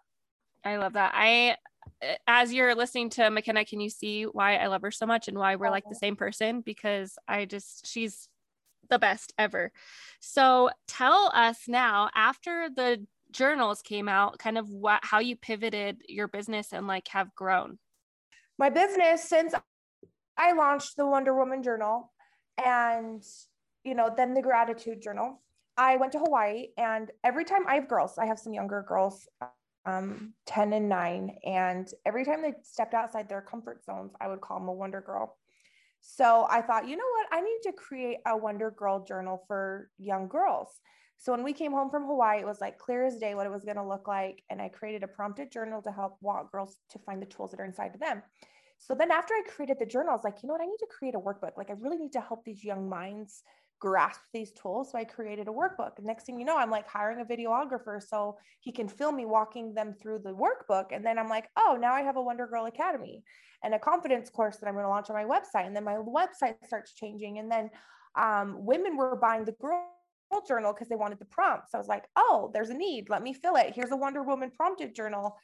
I 0.63 0.77
love 0.77 0.93
that. 0.93 1.11
I 1.15 1.57
as 2.27 2.53
you're 2.53 2.75
listening 2.75 3.09
to 3.09 3.29
mckenna 3.29 3.65
can 3.65 3.79
you 3.79 3.89
see 3.89 4.23
why 4.23 4.57
i 4.57 4.67
love 4.67 4.81
her 4.83 4.91
so 4.91 5.05
much 5.05 5.27
and 5.27 5.37
why 5.37 5.55
we're 5.55 5.69
like 5.69 5.85
the 5.89 5.95
same 5.95 6.15
person? 6.15 6.61
Because 6.61 7.17
i 7.27 7.45
just 7.45 7.87
she's 7.87 8.29
the 8.89 8.99
best 8.99 9.33
ever. 9.37 9.71
So 10.19 10.71
tell 10.87 11.31
us 11.33 11.67
now 11.67 12.09
after 12.15 12.69
the 12.75 13.05
journals 13.31 13.81
came 13.81 14.09
out, 14.09 14.39
kind 14.39 14.57
of 14.57 14.69
what 14.69 14.99
how 15.03 15.19
you 15.19 15.35
pivoted 15.35 16.01
your 16.07 16.27
business 16.27 16.73
and 16.73 16.87
like 16.87 17.07
have 17.09 17.33
grown. 17.35 17.77
My 18.57 18.69
business 18.69 19.23
since 19.23 19.53
I 20.37 20.53
launched 20.53 20.97
the 20.97 21.05
Wonder 21.05 21.35
Woman 21.35 21.63
journal 21.63 22.11
and 22.63 23.23
you 23.83 23.95
know, 23.95 24.13
then 24.15 24.33
the 24.33 24.41
gratitude 24.41 25.01
journal. 25.01 25.41
I 25.77 25.95
went 25.95 26.11
to 26.11 26.19
Hawaii 26.19 26.67
and 26.77 27.09
every 27.23 27.45
time 27.45 27.65
I 27.67 27.75
have 27.75 27.87
girls, 27.87 28.17
I 28.17 28.25
have 28.25 28.39
some 28.39 28.53
younger 28.53 28.83
girls, 28.87 29.27
um, 29.85 30.33
10 30.45 30.73
and 30.73 30.89
9. 30.89 31.37
And 31.45 31.87
every 32.05 32.25
time 32.25 32.41
they 32.41 32.53
stepped 32.63 32.93
outside 32.93 33.29
their 33.29 33.41
comfort 33.41 33.85
zones, 33.85 34.11
I 34.19 34.27
would 34.27 34.41
call 34.41 34.59
them 34.59 34.67
a 34.67 34.73
Wonder 34.73 35.01
Girl. 35.01 35.37
So 36.01 36.47
I 36.49 36.61
thought, 36.61 36.87
you 36.87 36.95
know 36.95 37.03
what? 37.03 37.27
I 37.31 37.41
need 37.41 37.59
to 37.63 37.71
create 37.73 38.17
a 38.25 38.37
Wonder 38.37 38.71
Girl 38.71 39.03
journal 39.03 39.43
for 39.47 39.89
young 39.97 40.27
girls. 40.27 40.67
So 41.19 41.33
when 41.33 41.43
we 41.43 41.51
came 41.51 41.73
home 41.73 41.89
from 41.89 42.05
Hawaii, 42.05 42.39
it 42.39 42.45
was 42.45 42.61
like 42.61 42.77
clear 42.77 43.05
as 43.05 43.17
day 43.17 43.35
what 43.35 43.45
it 43.45 43.51
was 43.51 43.65
going 43.65 43.75
to 43.75 43.83
look 43.83 44.07
like. 44.07 44.41
And 44.49 44.61
I 44.61 44.69
created 44.69 45.03
a 45.03 45.07
prompted 45.07 45.51
journal 45.51 45.81
to 45.81 45.91
help 45.91 46.17
walk 46.21 46.49
girls 46.49 46.77
to 46.91 46.99
find 46.99 47.21
the 47.21 47.25
tools 47.25 47.51
that 47.51 47.59
are 47.59 47.65
inside 47.65 47.93
of 47.93 47.99
them. 47.99 48.23
So 48.77 48.95
then 48.95 49.11
after 49.11 49.33
I 49.33 49.43
created 49.45 49.77
the 49.79 49.85
journal, 49.85 50.11
I 50.11 50.15
was 50.15 50.23
like, 50.23 50.37
you 50.41 50.47
know 50.47 50.53
what? 50.53 50.61
I 50.61 50.65
need 50.65 50.77
to 50.79 50.87
create 50.89 51.15
a 51.15 51.19
workbook. 51.19 51.57
Like 51.57 51.69
I 51.69 51.73
really 51.73 51.97
need 51.97 52.13
to 52.13 52.21
help 52.21 52.45
these 52.45 52.63
young 52.63 52.87
minds 52.87 53.43
grasp 53.79 54.21
these 54.33 54.53
tools. 54.53 54.91
So 54.91 54.97
I 54.97 55.03
created 55.03 55.49
a 55.49 55.51
workbook. 55.51 55.97
And 55.97 56.05
next 56.05 56.25
thing 56.25 56.39
you 56.39 56.45
know, 56.45 56.57
I'm 56.57 56.71
like 56.71 56.87
hiring 56.87 57.19
a 57.19 57.25
videographer 57.25 58.01
so 58.01 58.37
he 58.61 58.71
can 58.71 58.87
film 58.87 59.17
me 59.17 59.25
walking 59.25 59.73
them 59.73 59.93
through 60.01 60.19
the 60.19 60.31
workbook. 60.31 60.87
And 60.91 61.05
then 61.05 61.19
I'm 61.19 61.27
like, 61.27 61.49
oh, 61.57 61.77
now 61.79 61.93
I 61.93 62.01
have 62.01 62.15
a 62.15 62.21
Wonder 62.21 62.47
Girl 62.47 62.67
Academy 62.67 63.23
and 63.61 63.73
a 63.73 63.79
confidence 63.79 64.29
course 64.29 64.55
that 64.57 64.67
I'm 64.67 64.73
going 64.73 64.85
to 64.85 64.89
launch 64.89 65.09
on 65.09 65.17
my 65.17 65.25
website. 65.25 65.67
And 65.67 65.75
then 65.75 65.83
my 65.83 65.95
website 65.95 66.55
starts 66.65 66.93
changing. 66.93 67.39
And 67.39 67.51
then 67.51 67.69
um, 68.17 68.65
women 68.65 68.95
were 68.95 69.17
buying 69.17 69.43
the 69.43 69.51
girl 69.53 69.85
journal 70.47 70.73
because 70.73 70.89
they 70.89 70.95
wanted 70.95 71.19
the 71.19 71.25
prompts. 71.25 71.73
I 71.73 71.77
was 71.77 71.87
like, 71.87 72.05
oh, 72.15 72.51
there's 72.53 72.69
a 72.69 72.73
need. 72.73 73.09
Let 73.09 73.23
me 73.23 73.33
fill 73.33 73.55
it. 73.55 73.73
Here's 73.75 73.91
a 73.91 73.97
Wonder 73.97 74.23
Woman 74.23 74.51
prompted 74.51 74.95
journal. 74.95 75.37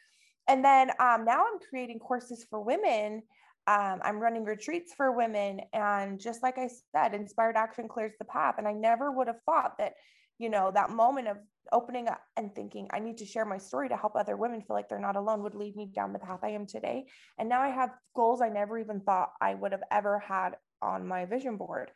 And 0.47 0.63
then 0.63 0.91
um, 0.99 1.25
now 1.25 1.41
I'm 1.41 1.59
creating 1.69 1.99
courses 1.99 2.45
for 2.49 2.61
women. 2.61 3.23
Um, 3.67 3.99
I'm 4.03 4.19
running 4.19 4.43
retreats 4.43 4.93
for 4.95 5.11
women. 5.11 5.61
And 5.73 6.19
just 6.19 6.43
like 6.43 6.57
I 6.57 6.69
said, 6.95 7.13
inspired 7.13 7.55
action 7.55 7.87
clears 7.87 8.13
the 8.19 8.25
path. 8.25 8.55
And 8.57 8.67
I 8.67 8.73
never 8.73 9.11
would 9.11 9.27
have 9.27 9.41
thought 9.45 9.77
that, 9.79 9.93
you 10.37 10.49
know, 10.49 10.71
that 10.73 10.91
moment 10.91 11.27
of 11.27 11.37
opening 11.71 12.07
up 12.07 12.21
and 12.37 12.53
thinking, 12.53 12.87
I 12.91 12.99
need 12.99 13.17
to 13.17 13.25
share 13.25 13.45
my 13.45 13.57
story 13.57 13.89
to 13.89 13.97
help 13.97 14.15
other 14.15 14.37
women 14.37 14.61
feel 14.61 14.75
like 14.75 14.87
they're 14.87 14.99
not 14.99 15.15
alone 15.15 15.41
would 15.41 15.55
lead 15.55 15.75
me 15.75 15.89
down 15.93 16.13
the 16.13 16.19
path 16.19 16.41
I 16.43 16.49
am 16.49 16.67
today. 16.67 17.05
And 17.39 17.49
now 17.49 17.61
I 17.61 17.69
have 17.69 17.89
goals 18.15 18.39
I 18.41 18.49
never 18.49 18.77
even 18.77 19.01
thought 19.01 19.31
I 19.41 19.55
would 19.55 19.71
have 19.71 19.83
ever 19.91 20.19
had 20.19 20.51
on 20.81 21.07
my 21.07 21.25
vision 21.25 21.57
board 21.57 21.89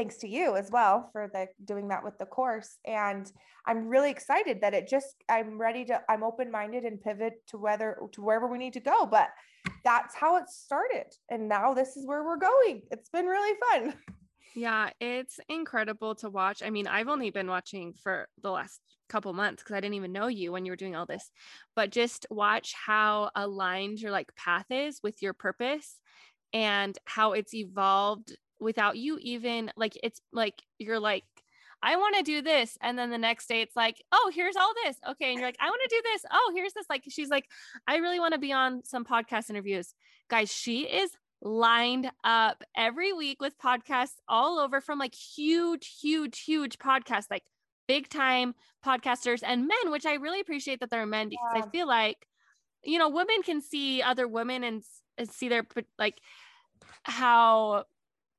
thanks 0.00 0.16
to 0.16 0.26
you 0.26 0.56
as 0.56 0.70
well 0.70 1.10
for 1.12 1.28
the 1.34 1.46
doing 1.66 1.88
that 1.88 2.02
with 2.02 2.16
the 2.16 2.24
course. 2.24 2.78
And 2.86 3.30
i'm 3.66 3.86
really 3.86 4.10
excited 4.10 4.62
that 4.62 4.72
it 4.72 4.88
just 4.88 5.14
i'm 5.28 5.60
ready 5.60 5.84
to 5.84 6.00
i'm 6.08 6.22
open-minded 6.22 6.84
and 6.84 7.02
pivot 7.02 7.34
to 7.48 7.58
whether 7.58 7.98
to 8.12 8.22
wherever 8.22 8.48
we 8.48 8.56
need 8.56 8.72
to 8.72 8.80
go. 8.80 9.04
But 9.04 9.28
that's 9.84 10.14
how 10.14 10.38
it 10.38 10.48
started. 10.48 11.04
And 11.28 11.50
now 11.50 11.74
this 11.74 11.98
is 11.98 12.06
where 12.06 12.24
we're 12.24 12.38
going. 12.38 12.80
It's 12.90 13.10
been 13.10 13.26
really 13.26 13.58
fun. 13.68 13.94
Yeah 14.54 14.88
it's 15.00 15.38
incredible 15.50 16.14
to 16.16 16.30
watch. 16.30 16.62
I 16.62 16.70
mean 16.70 16.86
i've 16.86 17.08
only 17.08 17.28
been 17.28 17.48
watching 17.48 17.92
for 17.92 18.26
the 18.42 18.50
last 18.50 18.80
couple 19.10 19.32
months 19.34 19.62
because 19.62 19.74
i 19.74 19.80
didn't 19.80 19.96
even 19.96 20.12
know 20.12 20.28
you 20.28 20.52
when 20.52 20.64
you 20.64 20.72
were 20.72 20.76
doing 20.76 20.96
all 20.96 21.04
this. 21.04 21.30
But 21.76 21.90
just 21.90 22.26
watch 22.30 22.72
how 22.72 23.30
aligned 23.34 23.98
your 24.00 24.12
like 24.12 24.34
path 24.34 24.70
is 24.70 25.00
with 25.02 25.20
your 25.20 25.34
purpose 25.34 25.98
and 26.54 26.96
how 27.04 27.34
it's 27.34 27.52
evolved 27.52 28.34
without 28.60 28.96
you 28.96 29.18
even 29.20 29.70
like 29.76 29.98
it's 30.02 30.20
like 30.32 30.62
you're 30.78 31.00
like 31.00 31.24
I 31.82 31.96
want 31.96 32.16
to 32.16 32.22
do 32.22 32.42
this. 32.42 32.76
And 32.82 32.98
then 32.98 33.10
the 33.10 33.18
next 33.18 33.48
day 33.48 33.62
it's 33.62 33.74
like, 33.74 34.02
oh, 34.12 34.30
here's 34.34 34.56
all 34.56 34.72
this. 34.84 34.96
Okay. 35.10 35.30
And 35.30 35.38
you're 35.38 35.48
like, 35.48 35.56
I 35.60 35.66
want 35.70 35.80
to 35.88 35.96
do 35.96 36.02
this. 36.04 36.24
Oh, 36.30 36.52
here's 36.54 36.74
this. 36.74 36.86
Like, 36.90 37.04
she's 37.08 37.30
like, 37.30 37.46
I 37.86 37.96
really 37.96 38.20
want 38.20 38.34
to 38.34 38.38
be 38.38 38.52
on 38.52 38.84
some 38.84 39.04
podcast 39.04 39.48
interviews. 39.48 39.94
Guys, 40.28 40.52
she 40.52 40.82
is 40.82 41.10
lined 41.42 42.10
up 42.22 42.62
every 42.76 43.12
week 43.12 43.40
with 43.40 43.58
podcasts 43.58 44.16
all 44.28 44.58
over 44.58 44.80
from 44.80 44.98
like 44.98 45.14
huge, 45.14 45.98
huge, 46.00 46.40
huge 46.40 46.78
podcasts, 46.78 47.30
like 47.30 47.44
big 47.88 48.10
time 48.10 48.54
podcasters 48.84 49.42
and 49.42 49.66
men, 49.66 49.90
which 49.90 50.04
I 50.04 50.14
really 50.14 50.40
appreciate 50.40 50.80
that 50.80 50.90
they're 50.90 51.06
men 51.06 51.30
because 51.30 51.52
yeah. 51.56 51.62
I 51.62 51.70
feel 51.70 51.88
like, 51.88 52.26
you 52.84 52.98
know, 52.98 53.08
women 53.08 53.42
can 53.42 53.62
see 53.62 54.02
other 54.02 54.28
women 54.28 54.64
and, 54.64 54.82
and 55.16 55.30
see 55.30 55.48
their 55.48 55.66
like 55.98 56.20
how 57.04 57.84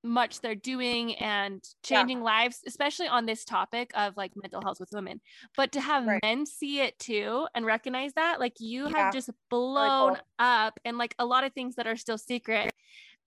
much 0.04 0.42
they're 0.42 0.56
doing 0.56 1.16
and 1.16 1.64
changing 1.84 2.20
yeah. 2.20 2.24
lives, 2.24 2.62
especially 2.66 3.08
on 3.08 3.26
this 3.26 3.46
topic 3.46 3.92
of 3.96 4.18
like 4.18 4.32
mental 4.36 4.62
health 4.62 4.80
with 4.80 4.90
women. 4.92 5.22
But 5.56 5.74
to 5.74 5.82
have 5.82 6.08
right. 6.08 6.22
men 6.24 6.46
see 6.46 6.80
it 6.82 6.98
too 6.98 7.48
and 7.54 7.66
recognize 7.66 8.14
that, 8.14 8.40
like 8.40 8.60
you 8.60 8.90
yeah. 8.90 8.98
have 8.98 9.14
just 9.14 9.30
blown 9.50 10.10
really 10.10 10.16
cool. 10.16 10.26
up 10.40 10.80
and 10.86 10.98
like 10.98 11.16
a 11.20 11.26
lot 11.26 11.44
of 11.44 11.54
things 11.54 11.76
that 11.76 11.88
are 11.88 11.96
still 11.96 12.18
secret 12.18 12.72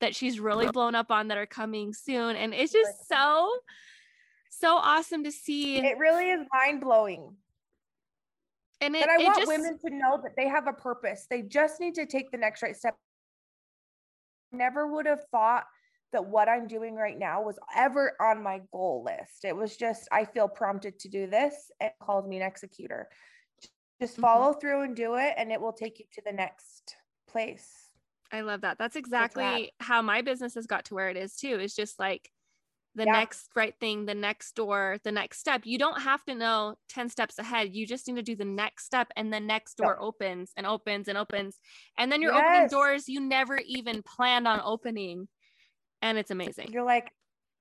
that 0.00 0.14
she's 0.14 0.40
really 0.40 0.66
blown 0.68 0.94
up 0.94 1.10
on 1.10 1.28
that 1.28 1.38
are 1.38 1.46
coming 1.46 1.94
soon. 1.94 2.37
And 2.37 2.52
it's 2.52 2.72
just 2.72 3.08
so, 3.08 3.50
so 4.50 4.76
awesome 4.76 5.24
to 5.24 5.32
see. 5.32 5.78
It 5.78 5.98
really 5.98 6.30
is 6.30 6.46
mind 6.52 6.80
blowing. 6.80 7.37
And, 8.80 8.96
it, 8.96 9.02
and 9.02 9.10
I 9.10 9.24
want 9.24 9.38
just, 9.38 9.48
women 9.48 9.78
to 9.87 9.94
know 9.94 10.20
that 10.22 10.32
they 10.37 10.48
have 10.48 10.66
a 10.66 10.72
purpose. 10.72 11.26
They 11.30 11.42
just 11.42 11.80
need 11.80 11.94
to 11.94 12.06
take 12.06 12.32
the 12.32 12.37
next 12.37 12.62
right 12.62 12.76
step. 12.76 12.96
Never 14.52 14.87
would 14.87 15.06
have 15.06 15.20
thought 15.30 15.64
that 16.14 16.24
what 16.24 16.48
I'm 16.48 16.66
doing 16.66 16.94
right 16.94 17.18
now 17.18 17.42
was 17.42 17.59
ever 17.77 18.12
on 18.20 18.42
my 18.42 18.61
goal 18.72 19.05
list. 19.05 19.44
It 19.44 19.55
was 19.55 19.77
just, 19.77 20.09
I 20.11 20.24
feel 20.24 20.48
prompted 20.48 20.98
to 21.00 21.09
do 21.09 21.27
this 21.27 21.55
and 21.81 21.90
called 22.00 22.29
me 22.29 22.37
an 22.37 22.42
executor. 22.42 23.09
Just 24.00 24.14
mm-hmm. 24.14 24.22
follow 24.22 24.53
mm-hmm. 24.53 24.61
through 24.61 24.83
and 24.83 24.96
do 24.96 25.16
it, 25.16 25.35
and 25.37 25.53
it 25.53 25.61
will 25.61 25.72
take 25.72 25.98
you 25.98 26.07
to 26.14 26.22
the 26.24 26.33
next 26.33 26.96
place. 27.29 27.68
I 28.33 28.40
love 28.40 28.62
that. 28.62 28.79
That's 28.79 28.96
exactly 28.96 29.72
how 29.79 30.03
my 30.03 30.22
business 30.22 30.55
has 30.55 30.66
got 30.66 30.87
to 30.87 30.94
where 30.94 31.11
it 31.11 31.16
is 31.16 31.37
too. 31.37 31.59
It's 31.61 31.77
just 31.77 31.98
like 31.98 32.31
the 32.94 33.05
yeah. 33.05 33.12
next 33.12 33.50
right 33.57 33.74
thing, 33.81 34.07
the 34.07 34.14
next 34.14 34.55
door, 34.55 34.98
the 35.03 35.12
next 35.12 35.38
step. 35.40 35.62
You 35.64 35.79
don't 35.79 36.00
have 36.00 36.24
to 36.24 36.35
know 36.35 36.77
10 36.90 37.09
steps 37.09 37.38
ahead. 37.38 37.74
You 37.74 37.87
just 37.87 38.07
need 38.07 38.16
to 38.16 38.22
do 38.22 38.37
the 38.37 38.44
next 38.44 38.87
step, 38.87 39.09
and 39.16 39.33
the 39.33 39.40
next 39.40 39.77
door 39.77 39.96
yeah. 39.98 40.07
opens 40.07 40.53
and 40.57 40.66
opens 40.66 41.09
and 41.09 41.18
opens. 41.18 41.59
And 41.98 42.11
then 42.11 42.22
you're 42.22 42.33
yes. 42.33 42.44
opening 42.44 42.68
doors 42.68 43.09
you 43.09 43.20
never 43.20 43.59
even 43.66 44.03
planned 44.03 44.46
on 44.46 44.61
opening 44.64 45.29
and 46.05 46.19
it's 46.19 46.31
amazing. 46.31 46.71
You're 46.71 46.85
like, 46.85 47.11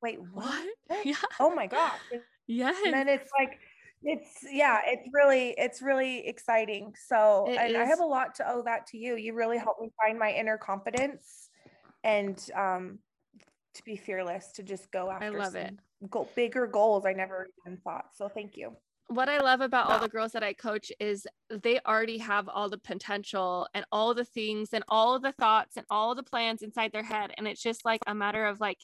wait, 0.01 0.19
what? 0.21 0.67
Yeah. 1.05 1.15
Oh 1.39 1.53
my 1.55 1.67
gosh. 1.67 1.99
Yes. 2.45 2.75
And 2.83 2.93
then 2.93 3.07
it's 3.07 3.31
like, 3.39 3.57
it's 4.03 4.39
yeah, 4.51 4.81
it's 4.85 5.07
really, 5.13 5.55
it's 5.57 5.81
really 5.81 6.27
exciting. 6.27 6.93
So 7.07 7.45
it 7.47 7.55
and 7.57 7.71
is. 7.71 7.77
I 7.77 7.85
have 7.85 8.01
a 8.01 8.05
lot 8.05 8.35
to 8.35 8.51
owe 8.51 8.63
that 8.63 8.85
to 8.87 8.97
you. 8.97 9.15
You 9.15 9.33
really 9.33 9.57
helped 9.57 9.81
me 9.81 9.89
find 10.03 10.19
my 10.19 10.33
inner 10.33 10.57
confidence 10.57 11.49
and 12.03 12.37
um 12.53 12.99
to 13.75 13.83
be 13.85 13.95
fearless, 13.95 14.51
to 14.55 14.63
just 14.63 14.91
go 14.91 15.09
after 15.09 15.25
I 15.25 15.29
love 15.29 15.55
it. 15.55 15.73
Go, 16.09 16.27
bigger 16.35 16.67
goals 16.67 17.05
I 17.05 17.13
never 17.13 17.47
even 17.65 17.77
thought. 17.77 18.07
So 18.13 18.27
thank 18.27 18.57
you 18.57 18.75
what 19.07 19.29
I 19.29 19.39
love 19.39 19.61
about 19.61 19.89
all 19.89 19.99
the 19.99 20.09
girls 20.09 20.31
that 20.31 20.43
I 20.43 20.53
coach 20.53 20.91
is 20.99 21.27
they 21.49 21.79
already 21.85 22.17
have 22.19 22.49
all 22.49 22.69
the 22.69 22.77
potential 22.77 23.67
and 23.73 23.85
all 23.91 24.13
the 24.13 24.25
things 24.25 24.69
and 24.73 24.83
all 24.87 25.19
the 25.19 25.33
thoughts 25.33 25.77
and 25.77 25.85
all 25.89 26.15
the 26.15 26.23
plans 26.23 26.61
inside 26.61 26.91
their 26.91 27.03
head. 27.03 27.31
And 27.37 27.47
it's 27.47 27.61
just 27.61 27.85
like 27.85 28.01
a 28.07 28.15
matter 28.15 28.45
of 28.45 28.59
like 28.59 28.79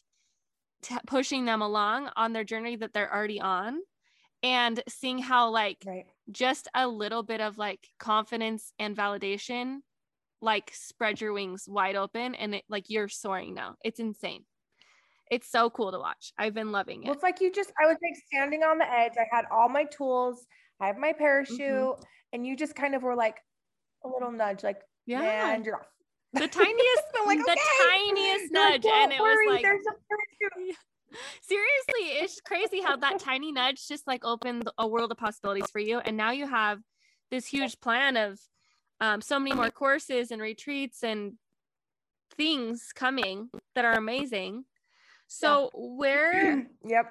t- 0.84 0.96
pushing 1.08 1.46
them 1.46 1.62
along 1.62 2.10
on 2.16 2.34
their 2.34 2.44
journey 2.44 2.76
that 2.76 2.94
they're 2.94 3.14
already 3.14 3.40
on 3.42 3.80
and 4.44 4.82
seeing 4.88 5.20
how 5.20 5.50
like 5.50 5.78
right. 5.86 6.06
just 6.32 6.68
a 6.74 6.88
little 6.88 7.24
bit 7.24 7.42
of 7.42 7.58
like 7.58 7.88
confidence 8.00 8.74
and 8.80 8.96
validation 8.96 9.80
like 10.42 10.72
spread 10.74 11.20
your 11.20 11.34
wings 11.34 11.66
wide 11.68 11.96
open 11.96 12.34
and 12.36 12.56
it 12.56 12.64
like 12.70 12.86
you're 12.90 13.10
soaring 13.10 13.54
now. 13.54 13.76
It's 13.84 14.00
insane 14.00 14.46
it's 15.30 15.50
so 15.50 15.70
cool 15.70 15.92
to 15.92 16.00
watch. 16.00 16.34
I've 16.38 16.54
been 16.54 16.72
loving 16.72 17.04
it. 17.04 17.06
Well, 17.06 17.14
it's 17.14 17.24
like 17.24 17.42
you 17.42 17.52
just, 17.52 17.72
I 17.82 17.86
was 17.86 17.98
like 18.02 18.16
standing 18.28 18.64
on 18.64 18.78
the 18.78 18.92
edge. 18.92 19.14
I 19.18 19.26
had 19.32 19.46
all 19.52 19.70
my 19.70 19.86
tools, 19.86 20.46
I 20.80 20.88
have 20.88 20.98
my 20.98 21.14
parachute, 21.14 21.60
mm-hmm. 21.60 22.02
and 22.34 22.46
you 22.46 22.56
just 22.56 22.76
kind 22.76 22.96
of 22.96 23.04
were 23.04 23.16
like 23.16 23.38
a 24.04 24.08
little 24.08 24.32
nudge, 24.32 24.64
like, 24.64 24.82
yeah, 25.06 25.54
and 25.54 25.66
you're 25.66 25.76
off. 25.76 25.88
The 26.34 26.48
tiniest, 26.48 27.04
like, 27.26 27.40
the 27.40 27.52
okay, 27.52 27.62
tiniest 27.84 28.52
nudge. 28.52 28.86
And 28.86 29.12
it 29.12 29.20
worry, 29.20 29.48
was 29.48 29.54
like, 29.56 29.62
there's 29.64 29.86
a 29.88 30.10
seriously, 31.42 32.20
it's 32.22 32.40
crazy 32.42 32.82
how 32.82 32.96
that 32.98 33.20
tiny 33.20 33.52
nudge 33.52 33.88
just 33.88 34.08
like 34.08 34.24
opened 34.24 34.70
a 34.78 34.88
world 34.88 35.12
of 35.12 35.18
possibilities 35.18 35.70
for 35.72 35.80
you. 35.80 36.00
And 36.00 36.18
now 36.18 36.32
you 36.32 36.48
have 36.48 36.80
this 37.32 37.48
huge 37.48 37.80
plan 37.80 38.18
of 38.18 38.40
um, 39.02 39.22
so 39.22 39.40
many 39.40 39.56
more 39.56 39.72
courses 39.72 40.32
and 40.32 40.42
retreats 40.42 41.04
and 41.04 41.34
things 42.36 42.90
coming 42.94 43.50
that 43.76 43.86
are 43.86 43.94
amazing 43.94 44.66
so 45.30 45.64
yeah. 45.64 45.70
where 45.74 46.68
yep 46.84 47.06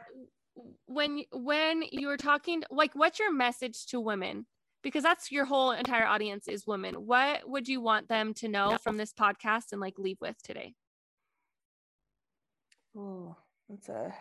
when 0.86 1.22
when 1.32 1.82
you 1.90 2.08
were 2.08 2.16
talking 2.16 2.62
like 2.70 2.90
what's 2.94 3.18
your 3.18 3.32
message 3.32 3.86
to 3.86 4.00
women? 4.00 4.46
Because 4.82 5.02
that's 5.02 5.32
your 5.32 5.44
whole 5.44 5.72
entire 5.72 6.06
audience 6.06 6.46
is 6.46 6.66
women. 6.66 6.94
What 6.94 7.48
would 7.48 7.66
you 7.68 7.80
want 7.80 8.08
them 8.08 8.32
to 8.34 8.48
know 8.48 8.78
from 8.82 8.96
this 8.96 9.12
podcast 9.12 9.72
and 9.72 9.80
like 9.80 9.98
leave 9.98 10.18
with 10.20 10.40
today? 10.42 10.74
Oh, 12.96 13.36
that's 13.68 13.88
a 13.88 14.14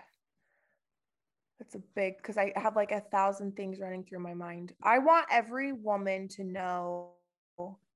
that's 1.59 1.75
a 1.75 1.81
big 1.95 2.17
because 2.17 2.37
I 2.37 2.53
have 2.55 2.75
like 2.75 2.91
a 2.91 3.01
thousand 3.01 3.55
things 3.55 3.79
running 3.79 4.03
through 4.03 4.19
my 4.19 4.33
mind. 4.33 4.73
I 4.83 4.99
want 4.99 5.27
every 5.31 5.73
woman 5.73 6.27
to 6.29 6.43
know, 6.43 7.11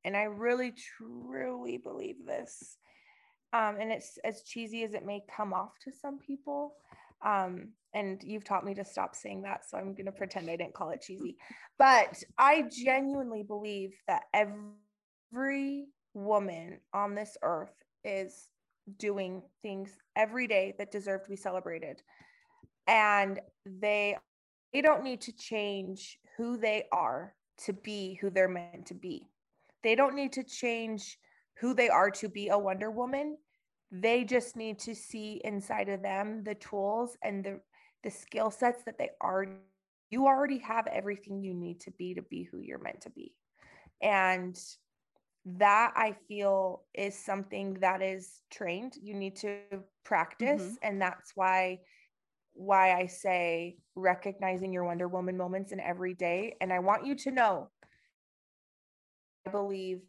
and 0.03 0.15
I 0.15 0.23
really 0.23 0.71
truly 0.71 1.77
believe 1.77 2.25
this, 2.25 2.77
um, 3.53 3.77
and 3.79 3.91
it's 3.91 4.17
as 4.23 4.43
cheesy 4.43 4.83
as 4.83 4.93
it 4.93 5.05
may 5.05 5.21
come 5.35 5.53
off 5.53 5.71
to 5.83 5.91
some 5.91 6.19
people. 6.19 6.75
Um, 7.23 7.69
and 7.93 8.21
you've 8.23 8.45
taught 8.45 8.65
me 8.65 8.73
to 8.75 8.85
stop 8.85 9.15
saying 9.15 9.41
that, 9.43 9.69
so 9.69 9.77
I'm 9.77 9.93
going 9.93 10.05
to 10.05 10.11
pretend 10.11 10.49
I 10.49 10.55
didn't 10.55 10.73
call 10.73 10.91
it 10.91 11.01
cheesy. 11.01 11.37
But 11.77 12.23
I 12.37 12.65
genuinely 12.71 13.43
believe 13.43 13.91
that 14.07 14.23
every 14.33 15.87
woman 16.13 16.79
on 16.93 17.15
this 17.15 17.37
earth 17.43 17.73
is 18.03 18.49
doing 18.97 19.41
things 19.61 19.97
every 20.15 20.47
day 20.47 20.73
that 20.77 20.91
deserve 20.91 21.23
to 21.23 21.29
be 21.29 21.35
celebrated. 21.35 22.01
And 22.87 23.39
they 23.65 24.17
they 24.73 24.81
don't 24.81 25.03
need 25.03 25.21
to 25.21 25.33
change 25.33 26.17
who 26.37 26.57
they 26.57 26.85
are 26.93 27.35
to 27.65 27.73
be 27.73 28.15
who 28.15 28.29
they're 28.29 28.47
meant 28.47 28.85
to 28.87 28.93
be. 28.93 29.27
They 29.83 29.95
don't 29.95 30.15
need 30.15 30.33
to 30.33 30.43
change 30.43 31.17
who 31.59 31.73
they 31.73 31.89
are 31.89 32.11
to 32.11 32.29
be 32.29 32.49
a 32.49 32.57
Wonder 32.57 32.91
Woman. 32.91 33.37
They 33.91 34.23
just 34.23 34.55
need 34.55 34.79
to 34.79 34.95
see 34.95 35.41
inside 35.43 35.89
of 35.89 36.01
them 36.01 36.43
the 36.43 36.55
tools 36.55 37.17
and 37.23 37.43
the 37.43 37.59
the 38.03 38.09
skill 38.09 38.49
sets 38.49 38.83
that 38.83 38.97
they 38.97 39.09
are 39.21 39.45
you 40.09 40.27
already 40.27 40.57
have 40.59 40.87
everything 40.87 41.41
you 41.41 41.53
need 41.53 41.79
to 41.81 41.91
be 41.91 42.13
to 42.13 42.21
be 42.21 42.43
who 42.43 42.59
you're 42.59 42.79
meant 42.79 43.01
to 43.01 43.09
be. 43.09 43.33
And 44.01 44.59
that 45.45 45.93
I 45.95 46.15
feel 46.27 46.83
is 46.93 47.17
something 47.17 47.75
that 47.75 48.01
is 48.01 48.41
trained. 48.51 48.93
You 49.01 49.13
need 49.15 49.35
to 49.37 49.59
practice 50.03 50.61
mm-hmm. 50.61 50.75
and 50.83 51.01
that's 51.01 51.31
why 51.35 51.79
why 52.53 52.93
I 52.93 53.05
say 53.05 53.77
recognizing 53.95 54.73
your 54.73 54.83
Wonder 54.83 55.07
Woman 55.07 55.37
moments 55.37 55.71
in 55.71 55.79
every 55.79 56.13
day 56.13 56.55
and 56.59 56.73
I 56.73 56.79
want 56.79 57.05
you 57.05 57.15
to 57.15 57.31
know 57.31 57.69
I 59.47 59.51
believe 59.51 60.01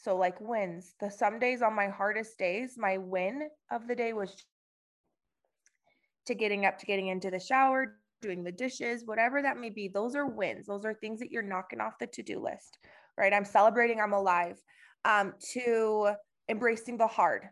so, 0.00 0.16
like 0.16 0.40
wins, 0.40 0.94
the 1.00 1.10
some 1.10 1.40
days 1.40 1.60
on 1.60 1.74
my 1.74 1.88
hardest 1.88 2.38
days, 2.38 2.76
my 2.78 2.98
win 2.98 3.48
of 3.72 3.88
the 3.88 3.96
day 3.96 4.12
was 4.12 4.44
to 6.26 6.34
getting 6.36 6.66
up, 6.66 6.78
to 6.78 6.86
getting 6.86 7.08
into 7.08 7.30
the 7.30 7.40
shower, 7.40 7.98
doing 8.22 8.44
the 8.44 8.52
dishes, 8.52 9.02
whatever 9.04 9.42
that 9.42 9.58
may 9.58 9.70
be. 9.70 9.88
Those 9.88 10.14
are 10.14 10.26
wins. 10.26 10.66
Those 10.66 10.84
are 10.84 10.94
things 10.94 11.18
that 11.18 11.32
you're 11.32 11.42
knocking 11.42 11.80
off 11.80 11.98
the 11.98 12.06
to 12.06 12.22
do 12.22 12.38
list, 12.38 12.78
right? 13.16 13.32
I'm 13.32 13.44
celebrating, 13.44 14.00
I'm 14.00 14.12
alive. 14.12 14.62
Um, 15.04 15.34
to 15.52 16.12
embracing 16.48 16.96
the 16.96 17.06
hard, 17.06 17.48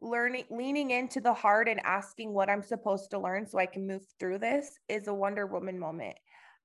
learning, 0.00 0.44
leaning 0.50 0.92
into 0.92 1.20
the 1.20 1.34
hard 1.34 1.68
and 1.68 1.80
asking 1.84 2.32
what 2.32 2.48
I'm 2.48 2.62
supposed 2.62 3.10
to 3.10 3.18
learn 3.18 3.46
so 3.46 3.58
I 3.58 3.66
can 3.66 3.86
move 3.86 4.02
through 4.18 4.38
this 4.38 4.78
is 4.88 5.08
a 5.08 5.14
Wonder 5.14 5.46
Woman 5.46 5.78
moment. 5.78 6.16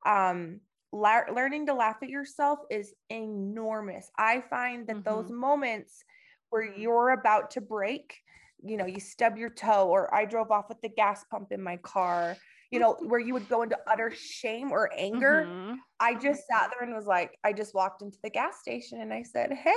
Um, 0.06 0.62
la- 0.92 1.34
learning 1.34 1.66
to 1.68 1.74
laugh 1.74 1.98
at 2.02 2.10
yourself 2.10 2.60
is 2.70 2.94
enormous. 3.10 4.10
I 4.18 4.42
find 4.50 4.88
that 4.88 4.98
mm-hmm. 4.98 5.10
those 5.10 5.32
moments 5.32 6.04
where 6.50 6.64
you're 6.64 7.12
about 7.12 7.52
to 7.52 7.62
break, 7.62 8.16
you 8.64 8.78
know, 8.78 8.86
you 8.86 9.00
stub 9.00 9.38
your 9.38 9.50
toe, 9.50 9.88
or 9.88 10.14
I 10.14 10.26
drove 10.26 10.52
off 10.52 10.70
with 10.70 10.82
the 10.82 10.90
gas 10.90 11.24
pump 11.30 11.52
in 11.52 11.62
my 11.62 11.78
car, 11.78 12.38
you 12.72 12.80
know, 12.80 12.98
where 13.02 13.20
you 13.20 13.34
would 13.34 13.48
go 13.50 13.62
into 13.62 13.78
utter 13.88 14.12
shame 14.12 14.72
or 14.72 14.90
anger. 14.98 15.46
Mm-hmm. 15.48 15.76
I 16.00 16.16
just 16.16 16.48
sat 16.48 16.72
there 16.72 16.88
and 16.88 16.96
was 16.96 17.06
like, 17.06 17.38
I 17.44 17.54
just 17.54 17.74
walked 17.74 18.02
into 18.02 18.18
the 18.24 18.30
gas 18.30 18.60
station 18.60 19.02
and 19.02 19.14
I 19.14 19.24
said, 19.24 19.52
Hey, 19.52 19.74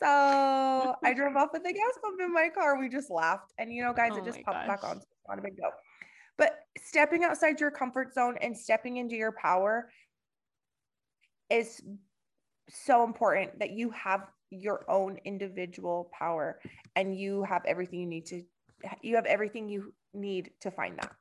So 0.00 0.94
I 1.04 1.14
drove 1.14 1.36
off 1.36 1.50
with 1.52 1.64
the 1.64 1.72
gas 1.72 1.98
pump 2.02 2.20
in 2.20 2.32
my 2.32 2.48
car. 2.54 2.78
We 2.78 2.88
just 2.88 3.10
laughed. 3.10 3.52
And 3.58 3.72
you 3.72 3.82
know, 3.82 3.92
guys, 3.92 4.10
Oh 4.14 4.18
it 4.18 4.24
just 4.24 4.42
popped 4.42 4.66
back 4.66 4.84
on. 4.84 4.96
So 4.96 4.98
it's 4.98 5.28
not 5.28 5.38
a 5.38 5.42
big 5.42 5.56
deal. 5.56 5.70
But 6.36 6.60
stepping 6.76 7.24
outside 7.24 7.60
your 7.60 7.72
comfort 7.72 8.14
zone 8.14 8.36
and 8.40 8.56
stepping 8.56 8.98
into 8.98 9.16
your 9.16 9.32
power 9.32 9.90
is 11.50 11.82
so 12.68 13.04
important 13.04 13.58
that 13.58 13.70
you 13.70 13.90
have 13.90 14.26
your 14.50 14.84
own 14.90 15.18
individual 15.24 16.10
power 16.12 16.60
and 16.96 17.18
you 17.18 17.42
have 17.44 17.62
everything 17.66 18.00
you 18.00 18.06
need 18.06 18.26
to 18.26 18.42
you 19.02 19.16
have 19.16 19.26
everything 19.26 19.68
you 19.68 19.92
need 20.14 20.50
to 20.60 20.70
find 20.70 20.96
that. 20.96 21.12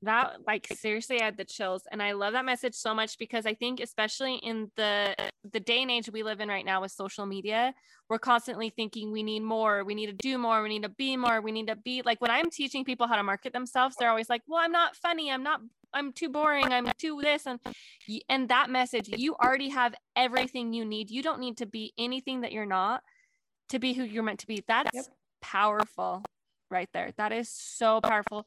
that 0.00 0.36
like 0.46 0.66
seriously 0.74 1.20
I 1.20 1.24
had 1.24 1.36
the 1.36 1.44
chills 1.44 1.82
and 1.92 2.02
I 2.02 2.12
love 2.12 2.32
that 2.32 2.44
message 2.44 2.74
so 2.74 2.94
much 2.94 3.18
because 3.18 3.46
I 3.46 3.54
think 3.54 3.80
especially 3.80 4.36
in 4.36 4.70
the 4.76 5.14
the 5.52 5.60
day 5.60 5.82
and 5.82 5.90
age 5.90 6.10
we 6.10 6.22
live 6.22 6.40
in 6.40 6.48
right 6.48 6.64
now 6.64 6.80
with 6.80 6.92
social 6.92 7.26
media 7.26 7.74
we're 8.08 8.18
constantly 8.18 8.70
thinking 8.70 9.12
we 9.12 9.22
need 9.22 9.40
more 9.40 9.84
we 9.84 9.94
need 9.94 10.06
to 10.06 10.12
do 10.12 10.38
more 10.38 10.62
we 10.62 10.68
need 10.68 10.82
to 10.82 10.88
be 10.88 11.16
more 11.16 11.40
we 11.40 11.52
need 11.52 11.68
to 11.68 11.76
be 11.76 12.02
like 12.04 12.20
when 12.20 12.30
I'm 12.30 12.50
teaching 12.50 12.84
people 12.84 13.06
how 13.06 13.16
to 13.16 13.22
market 13.22 13.52
themselves 13.52 13.96
they're 13.98 14.10
always 14.10 14.30
like 14.30 14.42
well 14.48 14.60
I'm 14.60 14.72
not 14.72 14.96
funny 14.96 15.30
I'm 15.30 15.42
not 15.42 15.60
I'm 15.94 16.12
too 16.12 16.28
boring 16.28 16.72
I'm 16.72 16.86
too 16.98 17.20
this 17.22 17.46
and 17.46 17.60
and 18.28 18.48
that 18.48 18.70
message 18.70 19.08
you 19.08 19.34
already 19.34 19.70
have 19.70 19.94
everything 20.16 20.72
you 20.72 20.84
need 20.84 21.10
you 21.10 21.22
don't 21.22 21.40
need 21.40 21.56
to 21.58 21.66
be 21.66 21.92
anything 21.98 22.40
that 22.42 22.52
you're 22.52 22.66
not 22.66 23.02
to 23.68 23.78
be 23.78 23.92
who 23.92 24.04
you're 24.04 24.22
meant 24.22 24.40
to 24.40 24.46
be 24.46 24.62
that's 24.66 24.94
Yep. 24.94 25.04
powerful 25.40 26.22
right 26.70 26.88
there 26.92 27.10
that 27.16 27.32
is 27.32 27.48
so 27.48 28.00
powerful 28.00 28.46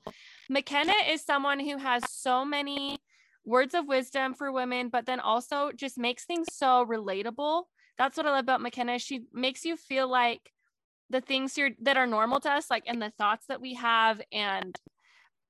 McKenna 0.50 0.94
is 1.10 1.22
someone 1.24 1.60
who 1.60 1.78
has 1.78 2.04
so 2.10 2.46
many 2.46 2.98
words 3.46 3.74
of 3.76 3.88
wisdom 3.88 4.34
for 4.34 4.52
women, 4.52 4.90
but 4.90 5.06
then 5.06 5.20
also 5.20 5.72
just 5.72 5.98
makes 5.98 6.26
things 6.26 6.48
so 6.52 6.86
relatable. 6.86 7.64
That's 7.98 8.18
what 8.18 8.26
I 8.26 8.32
love 8.32 8.40
about 8.40 8.62
McKenna. 8.62 9.00
She 9.00 9.22
makes 9.32 9.64
you 9.64 9.78
feel 9.78 10.10
like 10.10 10.52
the 11.10 11.22
things 11.22 11.58
you're 11.58 11.70
that 11.82 11.98
are 11.98 12.08
normal 12.08 12.40
to 12.42 12.52
us, 12.52 12.70
like 12.70 12.84
and 12.88 13.02
the 13.02 13.12
thoughts 13.18 13.46
that 13.48 13.62
we 13.62 13.76
have 13.76 14.20
and 14.32 14.76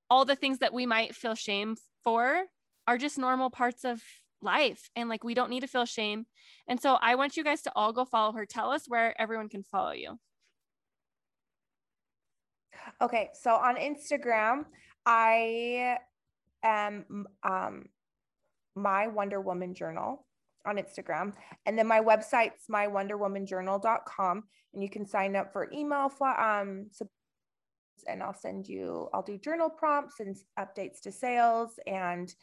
all 0.10 0.26
the 0.26 0.36
things 0.36 0.60
that 0.60 0.74
we 0.74 0.86
might 0.86 1.16
feel 1.16 1.36
shame 1.36 1.76
for 2.04 2.44
are 2.88 2.98
just 2.98 3.18
normal 3.18 3.50
parts 3.50 3.84
of 3.84 4.02
life. 4.42 4.90
And 4.96 5.10
like 5.10 5.24
we 5.24 5.34
don't 5.34 5.50
need 5.50 5.62
to 5.62 5.68
feel 5.68 5.86
shame. 5.86 6.26
And 6.68 6.80
so 6.80 6.98
I 7.02 7.16
want 7.16 7.38
you 7.38 7.44
guys 7.44 7.62
to 7.64 7.72
all 7.76 7.94
go 7.94 8.06
follow 8.06 8.34
her. 8.34 8.46
Tell 8.46 8.72
us 8.72 8.84
where 8.88 9.20
everyone 9.20 9.50
can 9.50 9.64
follow 9.64 9.92
you. 9.92 10.20
Okay, 13.02 13.30
so 13.34 13.52
on 13.52 13.76
Instagram, 13.78 14.66
I 15.06 15.98
am 16.64 17.26
um 17.44 17.86
my 18.76 19.08
Wonder 19.08 19.42
Woman 19.42 19.74
journal 19.74 20.26
on 20.66 20.78
Instagram. 20.78 21.34
And 21.66 21.78
then 21.78 21.88
my 21.88 22.02
website's 22.02 22.66
mywonderwomanjournal.com 22.70 24.44
and 24.74 24.84
you 24.84 24.90
can 24.90 25.06
sign 25.06 25.36
up 25.36 25.54
for 25.54 25.72
email 25.72 26.12
um 26.22 26.88
and 28.08 28.22
I'll 28.22 28.34
send 28.34 28.68
you 28.68 29.10
I'll 29.14 29.22
do 29.22 29.38
journal 29.38 29.70
prompts 29.70 30.20
and 30.20 30.36
updates 30.60 31.02
to 31.02 31.12
sales 31.12 31.80
and 31.88 32.34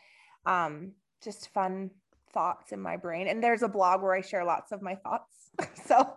um 0.46 0.92
just 1.22 1.52
fun 1.52 1.90
thoughts 2.32 2.72
in 2.72 2.80
my 2.80 2.96
brain. 2.96 3.28
And 3.28 3.42
there's 3.42 3.62
a 3.62 3.68
blog 3.68 4.02
where 4.02 4.14
I 4.14 4.20
share 4.20 4.44
lots 4.44 4.72
of 4.72 4.82
my 4.82 4.94
thoughts. 4.96 5.50
so 5.86 6.16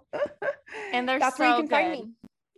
and 0.93 1.07
they're 1.07 1.19
that's 1.19 1.37
so 1.37 1.43
where 1.43 1.49
you 1.49 1.55
can 1.55 1.67
good. 1.67 1.75
find 1.75 1.91
me. 1.91 2.09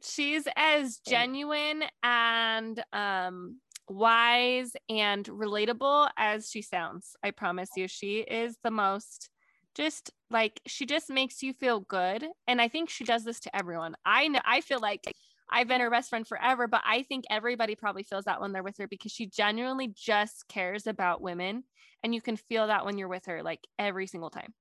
She's 0.03 0.47
as 0.55 0.99
genuine 1.05 1.83
and 2.03 2.83
um 2.93 3.59
wise 3.89 4.73
and 4.89 5.25
relatable 5.25 6.09
as 6.17 6.49
she 6.49 6.61
sounds. 6.61 7.15
I 7.23 7.31
promise 7.31 7.69
you. 7.75 7.87
She 7.87 8.19
is 8.19 8.57
the 8.63 8.71
most 8.71 9.29
just 9.75 10.11
like 10.31 10.59
she 10.65 10.87
just 10.87 11.09
makes 11.09 11.43
you 11.43 11.53
feel 11.53 11.81
good 11.81 12.25
and 12.47 12.59
I 12.59 12.67
think 12.67 12.89
she 12.89 13.03
does 13.03 13.23
this 13.23 13.39
to 13.41 13.55
everyone. 13.55 13.95
I 14.05 14.27
know 14.27 14.39
I 14.43 14.61
feel 14.61 14.79
like 14.79 15.01
I've 15.49 15.67
been 15.67 15.81
her 15.81 15.89
best 15.89 16.09
friend 16.09 16.27
forever, 16.27 16.67
but 16.67 16.81
I 16.85 17.03
think 17.03 17.25
everybody 17.29 17.75
probably 17.75 18.03
feels 18.03 18.25
that 18.25 18.41
when 18.41 18.51
they're 18.51 18.63
with 18.63 18.77
her 18.77 18.87
because 18.87 19.11
she 19.11 19.27
genuinely 19.27 19.93
just 19.95 20.47
cares 20.47 20.87
about 20.87 21.21
women 21.21 21.63
and 22.03 22.13
you 22.13 22.21
can 22.21 22.37
feel 22.37 22.67
that 22.67 22.85
when 22.85 22.97
you're 22.97 23.07
with 23.07 23.25
her 23.25 23.41
like 23.43 23.65
every 23.79 24.07
single 24.07 24.29
time. 24.29 24.53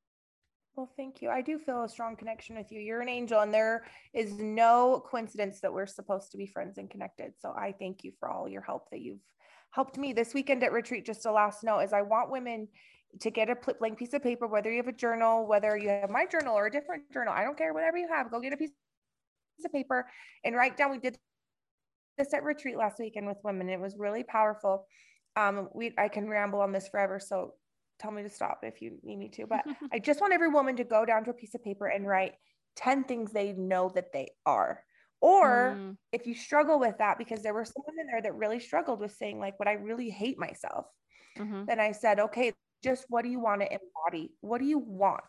Well, 0.76 0.92
thank 0.94 1.22
you. 1.22 1.30
I 1.30 1.40
do 1.40 1.58
feel 1.58 1.84
a 1.84 1.88
strong 1.88 2.16
connection 2.16 2.54
with 2.54 2.70
you. 2.70 2.80
You're 2.80 3.00
an 3.00 3.08
angel, 3.08 3.40
and 3.40 3.52
there 3.52 3.86
is 4.12 4.32
no 4.32 5.02
coincidence 5.06 5.60
that 5.60 5.72
we're 5.72 5.86
supposed 5.86 6.32
to 6.32 6.36
be 6.36 6.46
friends 6.46 6.76
and 6.76 6.90
connected. 6.90 7.32
So 7.38 7.48
I 7.48 7.72
thank 7.78 8.04
you 8.04 8.12
for 8.20 8.28
all 8.28 8.46
your 8.46 8.60
help 8.60 8.90
that 8.90 9.00
you've 9.00 9.22
helped 9.70 9.96
me 9.96 10.12
this 10.12 10.34
weekend 10.34 10.62
at 10.62 10.72
retreat. 10.72 11.06
Just 11.06 11.24
a 11.24 11.32
last 11.32 11.64
note 11.64 11.80
is 11.80 11.94
I 11.94 12.02
want 12.02 12.30
women 12.30 12.68
to 13.20 13.30
get 13.30 13.48
a 13.48 13.56
blank 13.78 13.98
piece 13.98 14.12
of 14.12 14.22
paper, 14.22 14.46
whether 14.46 14.70
you 14.70 14.76
have 14.76 14.88
a 14.88 14.92
journal, 14.92 15.46
whether 15.46 15.78
you 15.78 15.88
have 15.88 16.10
my 16.10 16.26
journal 16.26 16.54
or 16.54 16.66
a 16.66 16.70
different 16.70 17.10
journal. 17.10 17.32
I 17.34 17.42
don't 17.42 17.56
care, 17.56 17.72
whatever 17.72 17.96
you 17.96 18.08
have, 18.08 18.30
go 18.30 18.38
get 18.38 18.52
a 18.52 18.58
piece 18.58 18.72
of 19.64 19.72
paper 19.72 20.06
and 20.44 20.54
write 20.54 20.76
down. 20.76 20.90
We 20.90 20.98
did 20.98 21.16
this 22.18 22.32
at 22.34 22.44
retreat 22.44 22.76
last 22.76 22.98
weekend 22.98 23.26
with 23.26 23.38
women. 23.44 23.68
It 23.68 23.80
was 23.80 23.96
really 23.96 24.24
powerful. 24.24 24.86
Um, 25.36 25.68
we 25.74 25.92
I 25.98 26.08
can 26.08 26.28
ramble 26.28 26.60
on 26.60 26.72
this 26.72 26.88
forever, 26.88 27.18
so 27.20 27.54
tell 27.98 28.10
me 28.10 28.22
to 28.22 28.30
stop 28.30 28.60
if 28.62 28.80
you 28.82 28.98
need 29.02 29.18
me 29.18 29.28
to. 29.30 29.46
But 29.46 29.64
I 29.92 29.98
just 29.98 30.20
want 30.20 30.32
every 30.32 30.48
woman 30.48 30.76
to 30.76 30.84
go 30.84 31.04
down 31.04 31.24
to 31.24 31.30
a 31.30 31.34
piece 31.34 31.54
of 31.54 31.62
paper 31.64 31.86
and 31.86 32.06
write 32.06 32.34
10 32.76 33.04
things 33.04 33.32
they 33.32 33.52
know 33.52 33.90
that 33.94 34.12
they 34.12 34.28
are. 34.44 34.82
Or 35.20 35.80
Mm, 35.80 35.96
if 36.12 36.26
you 36.26 36.34
struggle 36.34 36.78
with 36.78 36.98
that, 36.98 37.18
because 37.18 37.42
there 37.42 37.54
were 37.54 37.64
some 37.64 37.82
women 37.86 38.06
there 38.10 38.22
that 38.22 38.34
really 38.34 38.60
struggled 38.60 39.00
with 39.00 39.12
saying, 39.14 39.38
like, 39.40 39.58
what 39.58 39.68
I 39.68 39.72
really 39.72 40.10
hate 40.10 40.38
myself, 40.38 40.86
mhm. 41.38 41.66
then 41.66 41.80
I 41.80 41.92
said, 41.92 42.20
okay, 42.20 42.52
just 42.82 43.06
what 43.08 43.22
do 43.24 43.30
you 43.30 43.40
want 43.40 43.62
to 43.62 43.68
embody? 43.72 44.34
What 44.40 44.58
do 44.58 44.66
you 44.66 44.78
want? 44.78 45.24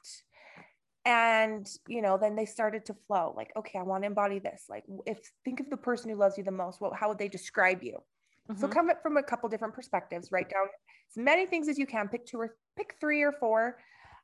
And, 1.07 1.65
you 1.87 2.01
know, 2.01 2.17
then 2.17 2.35
they 2.35 2.43
started 2.43 2.85
to 2.87 2.93
flow 3.07 3.33
like, 3.37 3.53
okay, 3.55 3.79
I 3.79 3.83
want 3.83 4.03
to 4.03 4.07
embody 4.07 4.39
this. 4.39 4.65
Like, 4.67 4.83
if 5.05 5.19
think 5.45 5.61
of 5.61 5.69
the 5.69 5.77
person 5.77 6.09
who 6.09 6.17
loves 6.17 6.37
you 6.37 6.43
the 6.43 6.51
most, 6.51 6.81
what, 6.81 6.97
how 6.97 7.07
would 7.07 7.17
they 7.17 7.29
describe 7.29 7.81
you? 7.81 8.03
So 8.55 8.67
Mhm. 8.67 8.73
come 8.73 8.89
up 8.89 9.01
from 9.01 9.15
a 9.15 9.23
couple 9.23 9.47
different 9.47 9.73
perspectives, 9.73 10.33
write 10.33 10.49
down 10.49 10.67
as 11.09 11.15
many 11.15 11.45
things 11.45 11.69
as 11.69 11.77
you 11.77 11.85
can, 11.85 12.09
pick 12.09 12.25
two 12.25 12.41
or 12.41 12.57
pick 12.75 12.95
three 12.99 13.21
or 13.23 13.31
four. 13.31 13.79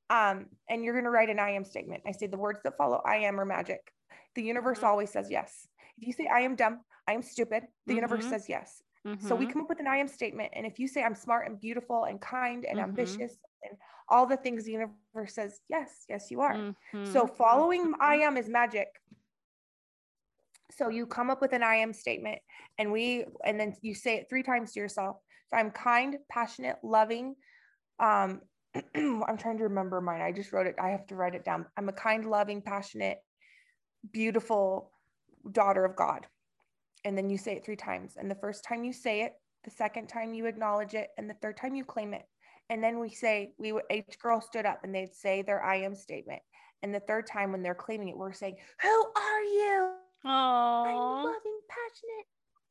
Um, 0.09 0.47
and 0.69 0.83
you're 0.83 0.93
going 0.93 1.05
to 1.05 1.09
write 1.09 1.29
an 1.29 1.39
I 1.39 1.51
am 1.51 1.63
statement. 1.63 2.03
I 2.05 2.11
say 2.11 2.27
the 2.27 2.37
words 2.37 2.59
that 2.65 2.75
follow 2.77 3.01
I 3.05 3.15
am 3.17 3.39
are 3.39 3.45
magic. 3.45 3.93
The 4.35 4.43
universe 4.43 4.79
Mhm. 4.79 4.83
always 4.83 5.09
says 5.09 5.31
yes. 5.31 5.65
If 5.97 6.05
you 6.07 6.11
say 6.11 6.27
I 6.27 6.41
am 6.41 6.57
dumb, 6.57 6.81
I 7.07 7.13
am 7.13 7.21
stupid, 7.21 7.63
the 7.87 7.95
universe 7.95 8.25
Mhm. 8.25 8.29
says 8.29 8.49
yes. 8.49 8.83
So 9.19 9.35
we 9.35 9.45
Mhm. 9.45 9.53
come 9.53 9.61
up 9.61 9.69
with 9.69 9.79
an 9.79 9.87
I 9.87 9.97
am 9.97 10.09
statement. 10.09 10.51
And 10.53 10.65
if 10.65 10.79
you 10.79 10.89
say 10.89 11.01
I'm 11.01 11.15
smart 11.15 11.47
and 11.47 11.57
beautiful 11.59 12.03
and 12.03 12.19
kind 12.19 12.65
and 12.65 12.77
Mhm. 12.77 12.81
ambitious 12.81 13.37
and 13.67 13.77
all 14.09 14.25
the 14.25 14.37
things 14.37 14.65
the 14.65 14.71
universe 14.71 15.33
says, 15.33 15.61
yes, 15.69 16.05
yes, 16.09 16.29
you 16.31 16.41
are. 16.41 16.55
So 17.03 17.25
Mhm. 17.25 17.35
following 17.35 17.93
I 17.99 18.15
am 18.15 18.37
is 18.37 18.49
magic. 18.49 18.87
So 20.71 20.89
you 20.89 21.05
come 21.05 21.29
up 21.29 21.41
with 21.41 21.53
an 21.53 21.63
I 21.63 21.75
am 21.75 21.93
statement 21.93 22.41
and 22.77 22.91
we 22.91 23.25
and 23.45 23.59
then 23.59 23.75
you 23.81 23.93
say 23.93 24.15
it 24.15 24.29
three 24.29 24.43
times 24.43 24.73
to 24.73 24.79
yourself. 24.79 25.17
So 25.49 25.57
I'm 25.57 25.71
kind, 25.71 26.17
passionate, 26.29 26.77
loving. 26.83 27.35
Um 27.99 28.41
I'm 28.95 29.37
trying 29.37 29.59
to 29.59 29.65
remember 29.65 30.01
mine. 30.01 30.21
I 30.21 30.31
just 30.31 30.51
wrote 30.51 30.65
it. 30.65 30.75
I 30.79 30.89
have 30.89 31.05
to 31.07 31.15
write 31.15 31.35
it 31.35 31.45
down. 31.45 31.67
I'm 31.77 31.89
a 31.89 31.93
kind, 31.93 32.25
loving, 32.25 32.61
passionate, 32.61 33.19
beautiful 34.11 34.91
daughter 35.51 35.85
of 35.85 35.95
God. 35.95 36.25
And 37.05 37.15
then 37.15 37.29
you 37.29 37.37
say 37.37 37.53
it 37.55 37.63
three 37.63 37.75
times. 37.75 38.15
And 38.17 38.31
the 38.31 38.35
first 38.35 38.63
time 38.63 38.83
you 38.83 38.93
say 38.93 39.21
it, 39.21 39.33
the 39.63 39.69
second 39.69 40.07
time 40.07 40.33
you 40.33 40.47
acknowledge 40.47 40.95
it, 40.95 41.09
and 41.17 41.29
the 41.29 41.35
third 41.35 41.57
time 41.57 41.75
you 41.75 41.85
claim 41.85 42.13
it. 42.13 42.25
And 42.69 42.83
then 42.83 42.99
we 42.99 43.09
say, 43.09 43.53
we 43.57 43.71
would- 43.71 43.85
each 43.91 44.17
girl 44.19 44.41
stood 44.41 44.65
up 44.65 44.83
and 44.83 44.93
they'd 44.93 45.13
say 45.13 45.41
their 45.41 45.63
I 45.63 45.77
am 45.77 45.95
statement. 45.95 46.41
And 46.81 46.93
the 46.93 46.99
third 47.01 47.27
time 47.27 47.51
when 47.51 47.61
they're 47.61 47.75
claiming 47.75 48.09
it, 48.09 48.17
we're 48.17 48.33
saying, 48.33 48.57
Who 48.81 49.05
are 49.15 49.41
you? 49.41 49.95
Oh, 50.25 50.83
I'm 50.85 51.25
loving, 51.25 51.59
passionate 51.69 52.27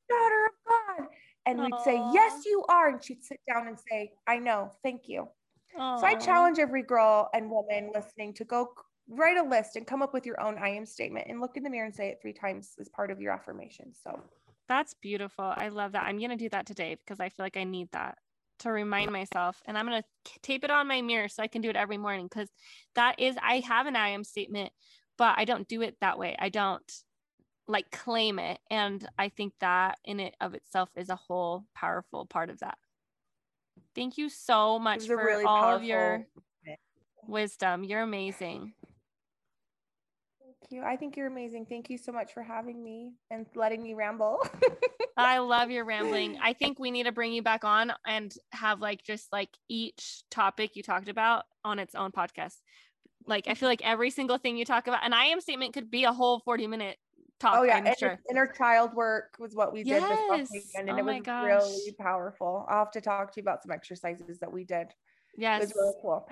daughter 0.09 0.47
of 0.47 0.53
God. 0.69 1.09
And 1.47 1.61
we'd 1.61 1.81
say, 1.85 1.97
Yes, 2.13 2.45
you 2.45 2.65
are. 2.69 2.89
And 2.89 3.03
she'd 3.03 3.25
sit 3.25 3.41
down 3.53 3.69
and 3.69 3.79
say, 3.91 4.13
I 4.27 4.39
know, 4.39 4.71
thank 4.83 5.09
you. 5.09 5.29
So 5.75 6.07
I 6.07 6.15
challenge 6.15 6.59
every 6.59 6.83
girl 6.83 7.31
and 7.33 7.51
woman 7.51 7.91
listening 7.95 8.35
to 8.35 8.45
go 8.45 8.75
write 9.09 9.39
a 9.39 9.43
list 9.43 9.77
and 9.77 9.87
come 9.87 10.03
up 10.03 10.13
with 10.13 10.27
your 10.27 10.39
own 10.41 10.59
I 10.59 10.69
am 10.69 10.85
statement 10.85 11.27
and 11.29 11.41
look 11.41 11.57
in 11.57 11.63
the 11.63 11.71
mirror 11.71 11.87
and 11.87 11.95
say 11.95 12.09
it 12.09 12.19
three 12.21 12.35
times 12.35 12.75
as 12.79 12.89
part 12.91 13.11
of 13.11 13.21
your 13.21 13.33
affirmation. 13.33 13.93
So 13.95 14.23
That's 14.69 14.95
beautiful. 14.95 15.45
I 15.57 15.69
love 15.69 15.93
that. 15.93 16.05
I'm 16.05 16.19
going 16.19 16.31
to 16.31 16.37
do 16.37 16.49
that 16.51 16.67
today 16.67 16.97
because 16.97 17.21
I 17.21 17.31
feel 17.31 17.45
like 17.45 17.57
I 17.57 17.65
need 17.65 17.89
that 17.93 18.19
to 18.63 18.73
remind 18.73 19.13
myself. 19.13 19.61
And 19.67 19.77
I'm 19.77 19.87
going 19.87 20.03
to 20.03 20.41
tape 20.41 20.65
it 20.65 20.71
on 20.71 20.89
my 20.89 21.03
mirror 21.03 21.29
so 21.29 21.43
I 21.43 21.47
can 21.47 21.63
do 21.63 21.71
it 21.71 21.77
every 21.77 21.99
morning 21.99 22.27
because 22.27 22.49
that 22.95 23.19
is, 23.19 23.37
I 23.43 23.61
have 23.61 23.87
an 23.87 23.97
I 23.97 24.09
am 24.11 24.25
statement, 24.25 24.73
but 25.19 25.35
I 25.37 25.45
don't 25.45 25.69
do 25.69 25.83
it 25.83 25.97
that 26.01 26.19
way. 26.19 26.37
I 26.39 26.49
don't 26.49 26.91
like 27.69 27.91
claim 27.91 28.39
it. 28.39 28.59
And 28.71 29.07
I 29.19 29.29
think 29.29 29.55
that 29.61 29.99
in 30.05 30.21
it 30.21 30.35
of 30.41 30.55
itself 30.55 30.89
is 30.97 31.09
a 31.09 31.17
whole 31.17 31.65
powerful 31.75 32.27
part 32.27 32.51
of 32.51 32.61
that. 32.61 32.79
Thank 33.95 34.19
you 34.19 34.29
so 34.29 34.79
much 34.79 35.07
for 35.07 35.17
really 35.17 35.45
all 35.45 35.75
of 35.75 35.85
your 35.85 36.27
wisdom. 37.27 37.85
You're 37.85 38.03
amazing. 38.03 38.73
You. 40.73 40.83
I 40.83 40.97
think 40.97 41.17
you're 41.17 41.27
amazing. 41.27 41.67
Thank 41.67 41.91
you 41.91 41.99
so 41.99 42.13
much 42.13 42.33
for 42.33 42.43
having 42.43 42.83
me 42.83 43.13
and 43.31 43.47
letting 43.55 43.83
me 43.83 43.95
ramble. 43.95 44.39
I 45.17 45.39
love 45.39 45.71
your 45.71 45.85
rambling. 45.85 46.39
I 46.43 46.55
think 46.55 46.79
we 46.79 46.91
need 46.91 47.05
to 47.05 47.13
bring 47.13 47.33
you 47.33 47.43
back 47.43 47.65
on 47.65 47.93
and 48.07 48.35
have 48.53 48.81
like 48.81 49.03
just 49.05 49.31
like 49.31 49.51
each 49.69 50.23
topic 50.31 50.75
you 50.75 50.83
talked 50.83 51.09
about 51.09 51.45
on 51.65 51.79
its 51.79 51.95
own 51.95 52.13
podcast. 52.13 52.57
Like 53.27 53.47
I 53.47 53.55
feel 53.55 53.69
like 53.69 53.83
every 53.85 54.11
single 54.11 54.39
thing 54.39 54.57
you 54.57 54.65
talk 54.65 54.87
about, 54.87 55.05
an 55.05 55.13
I 55.13 55.27
am 55.27 55.41
statement 55.41 55.75
could 55.75 55.91
be 55.91 56.05
a 56.05 56.13
whole 56.13 56.41
40 56.41 56.67
minute 56.67 56.97
talk. 57.39 57.59
Oh 57.59 57.63
yeah, 57.63 57.77
I'm 57.77 57.87
inner, 57.87 57.95
sure. 57.99 58.21
inner 58.31 58.47
child 58.47 58.95
work 58.95 59.35
was 59.39 59.55
what 59.55 59.73
we 59.73 59.85
did 59.85 59.91
Yes. 59.91 60.19
past 60.31 60.51
weekend, 60.53 60.89
and 60.89 60.99
Oh 60.99 61.03
it 61.03 61.05
my 61.05 61.19
was 61.19 61.27
gosh. 61.27 61.45
really 61.45 61.95
powerful. 62.01 62.67
I'll 62.69 62.79
have 62.79 62.91
to 62.93 63.01
talk 63.01 63.33
to 63.35 63.41
you 63.41 63.43
about 63.43 63.63
some 63.63 63.71
exercises 63.71 64.39
that 64.41 64.53
we 64.53 64.65
did. 64.65 64.89
Yes. 65.37 65.61
It 65.61 65.65
was 65.67 65.75
really 65.77 65.95
cool. 66.03 66.29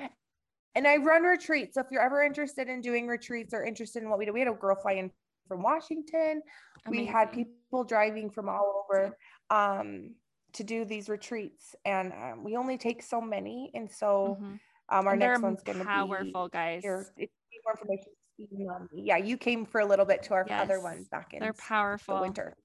And 0.75 0.87
I 0.87 0.97
run 0.97 1.23
retreats. 1.23 1.75
So 1.75 1.81
if 1.81 1.89
you're 1.91 2.03
ever 2.03 2.23
interested 2.23 2.69
in 2.69 2.81
doing 2.81 3.07
retreats 3.07 3.53
or 3.53 3.65
interested 3.65 4.03
in 4.03 4.09
what 4.11 4.19
we 4.19 4.27
do, 4.27 4.33
we 4.33 4.41
had 4.41 4.49
a 4.49 4.53
girl 4.53 4.77
fly 4.77 4.93
in 4.93 5.11
from 5.49 5.63
Washington. 5.63 6.43
We 6.89 7.07
had 7.07 7.33
people 7.33 7.85
driving 7.85 8.31
from 8.31 8.49
all 8.49 8.85
over 8.85 9.17
um, 9.51 10.15
to 10.53 10.65
do 10.65 10.85
these 10.85 11.09
retreats, 11.09 11.75
and 11.85 12.13
um, 12.13 12.45
we 12.45 12.57
only 12.57 12.79
take 12.79 13.03
so 13.03 13.21
many. 13.21 13.71
And 13.75 13.91
so 13.91 14.39
Mhm. 14.41 14.61
um, 14.89 15.07
our 15.07 15.13
And 15.13 15.21
next 15.21 15.43
one's 15.43 15.63
going 15.63 15.79
to 15.79 15.85
be 15.85 15.89
powerful, 15.89 16.49
guys. 16.49 16.83
more 16.85 17.75
information, 17.75 18.13
just 18.39 18.53
email 18.53 18.87
me. 18.93 19.03
Yeah, 19.03 19.17
you 19.17 19.37
came 19.37 19.67
for 19.67 19.81
a 19.81 19.87
little 19.87 20.07
bit 20.07 20.23
to 20.25 20.35
our 20.35 20.47
other 20.51 20.75
Yes, 20.77 20.83
one 20.83 21.05
back 21.11 21.35
in 21.35 21.41
They're 21.41 21.53
the 21.53 21.59
powerful. 21.59 22.21
winter. 22.21 22.57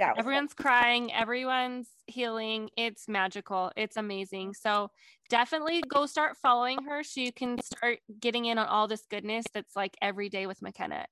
Yeah, 0.00 0.12
cool. 0.12 0.20
Everyone's 0.20 0.54
crying, 0.54 1.12
everyone's 1.12 1.88
healing. 2.06 2.70
It's 2.76 3.06
magical. 3.06 3.70
It's 3.76 3.96
amazing. 3.96 4.48
Mm-hmm. 4.48 4.68
So 4.68 4.90
definitely 5.28 5.82
go 5.86 6.06
start 6.06 6.36
following 6.42 6.82
her 6.84 7.04
so 7.04 7.20
you 7.20 7.32
can 7.32 7.60
start 7.62 7.98
getting 8.18 8.46
in 8.46 8.58
on 8.58 8.66
all 8.66 8.88
this 8.88 9.04
goodness 9.10 9.44
that's 9.54 9.76
like 9.76 9.96
every 10.02 10.28
day 10.28 10.46
with 10.46 10.60
McKenna. 10.62 11.04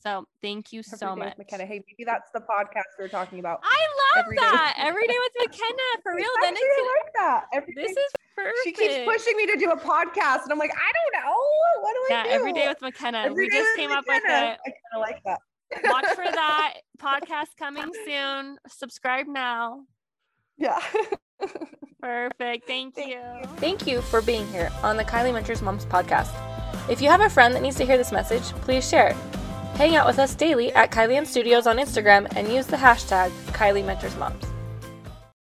So 0.00 0.26
thank 0.42 0.72
you 0.72 0.80
Every 0.86 0.98
so 0.98 1.16
much. 1.16 1.36
McKenna. 1.38 1.64
Hey, 1.66 1.82
maybe 1.88 2.04
that's 2.06 2.30
the 2.32 2.38
podcast 2.40 2.84
we 2.98 3.04
are 3.06 3.08
talking 3.08 3.40
about. 3.40 3.58
I 3.64 3.80
love 4.16 4.24
Every 4.26 4.36
day 4.36 4.40
that. 4.42 4.74
Every 4.78 5.06
day 5.08 5.16
with 5.18 5.32
McKenna. 5.50 5.82
For 6.04 6.14
real. 6.14 6.28
Then 6.40 6.54
it's 6.56 6.62
I 6.62 7.02
like 7.02 7.12
that. 7.16 7.44
Every 7.52 7.74
this 7.74 7.94
day- 7.94 8.00
is 8.00 8.12
perfect. 8.36 8.58
she 8.62 8.72
keeps 8.72 9.04
pushing 9.04 9.36
me 9.36 9.46
to 9.46 9.56
do 9.56 9.70
a 9.72 9.76
podcast, 9.76 10.44
and 10.44 10.52
I'm 10.52 10.58
like, 10.58 10.70
I 10.72 10.92
don't 10.94 11.24
know. 11.24 11.34
What 11.82 11.92
do 11.94 11.98
I 11.98 12.06
Yeah, 12.10 12.22
do? 12.24 12.28
every 12.30 12.52
day 12.52 12.68
with 12.68 12.80
McKenna. 12.80 13.18
Every 13.24 13.46
we 13.46 13.50
just 13.50 13.76
came 13.76 13.90
up 13.90 14.04
with 14.06 14.22
McKenna. 14.22 14.52
it. 14.52 14.58
I 14.64 14.70
kind 14.70 14.94
of 14.94 15.00
like 15.00 15.22
that. 15.24 15.40
Watch 15.84 16.06
for 16.14 16.24
that 16.24 16.74
podcast 16.98 17.56
coming 17.58 17.90
soon. 18.04 18.58
Subscribe 18.68 19.26
now. 19.26 19.82
Yeah. 20.56 20.80
Perfect. 22.02 22.66
Thank, 22.66 22.94
Thank 22.94 23.08
you. 23.10 23.14
you. 23.14 23.42
Thank 23.56 23.86
you 23.86 24.00
for 24.02 24.22
being 24.22 24.46
here 24.48 24.70
on 24.82 24.96
the 24.96 25.04
Kylie 25.04 25.32
Mentors 25.32 25.62
Moms 25.62 25.84
podcast. 25.84 26.32
If 26.90 27.00
you 27.02 27.10
have 27.10 27.20
a 27.20 27.28
friend 27.28 27.54
that 27.54 27.62
needs 27.62 27.76
to 27.76 27.84
hear 27.84 27.96
this 27.98 28.12
message, 28.12 28.42
please 28.62 28.88
share 28.88 29.08
it. 29.08 29.16
Hang 29.76 29.94
out 29.94 30.06
with 30.06 30.18
us 30.18 30.34
daily 30.34 30.72
at 30.72 30.90
Kylie 30.90 31.18
and 31.18 31.28
Studios 31.28 31.66
on 31.66 31.76
Instagram 31.76 32.26
and 32.34 32.52
use 32.52 32.66
the 32.66 32.76
hashtag 32.76 33.30
Kylie 33.52 33.84
Mentors 33.84 34.16
Moms. 34.16 34.44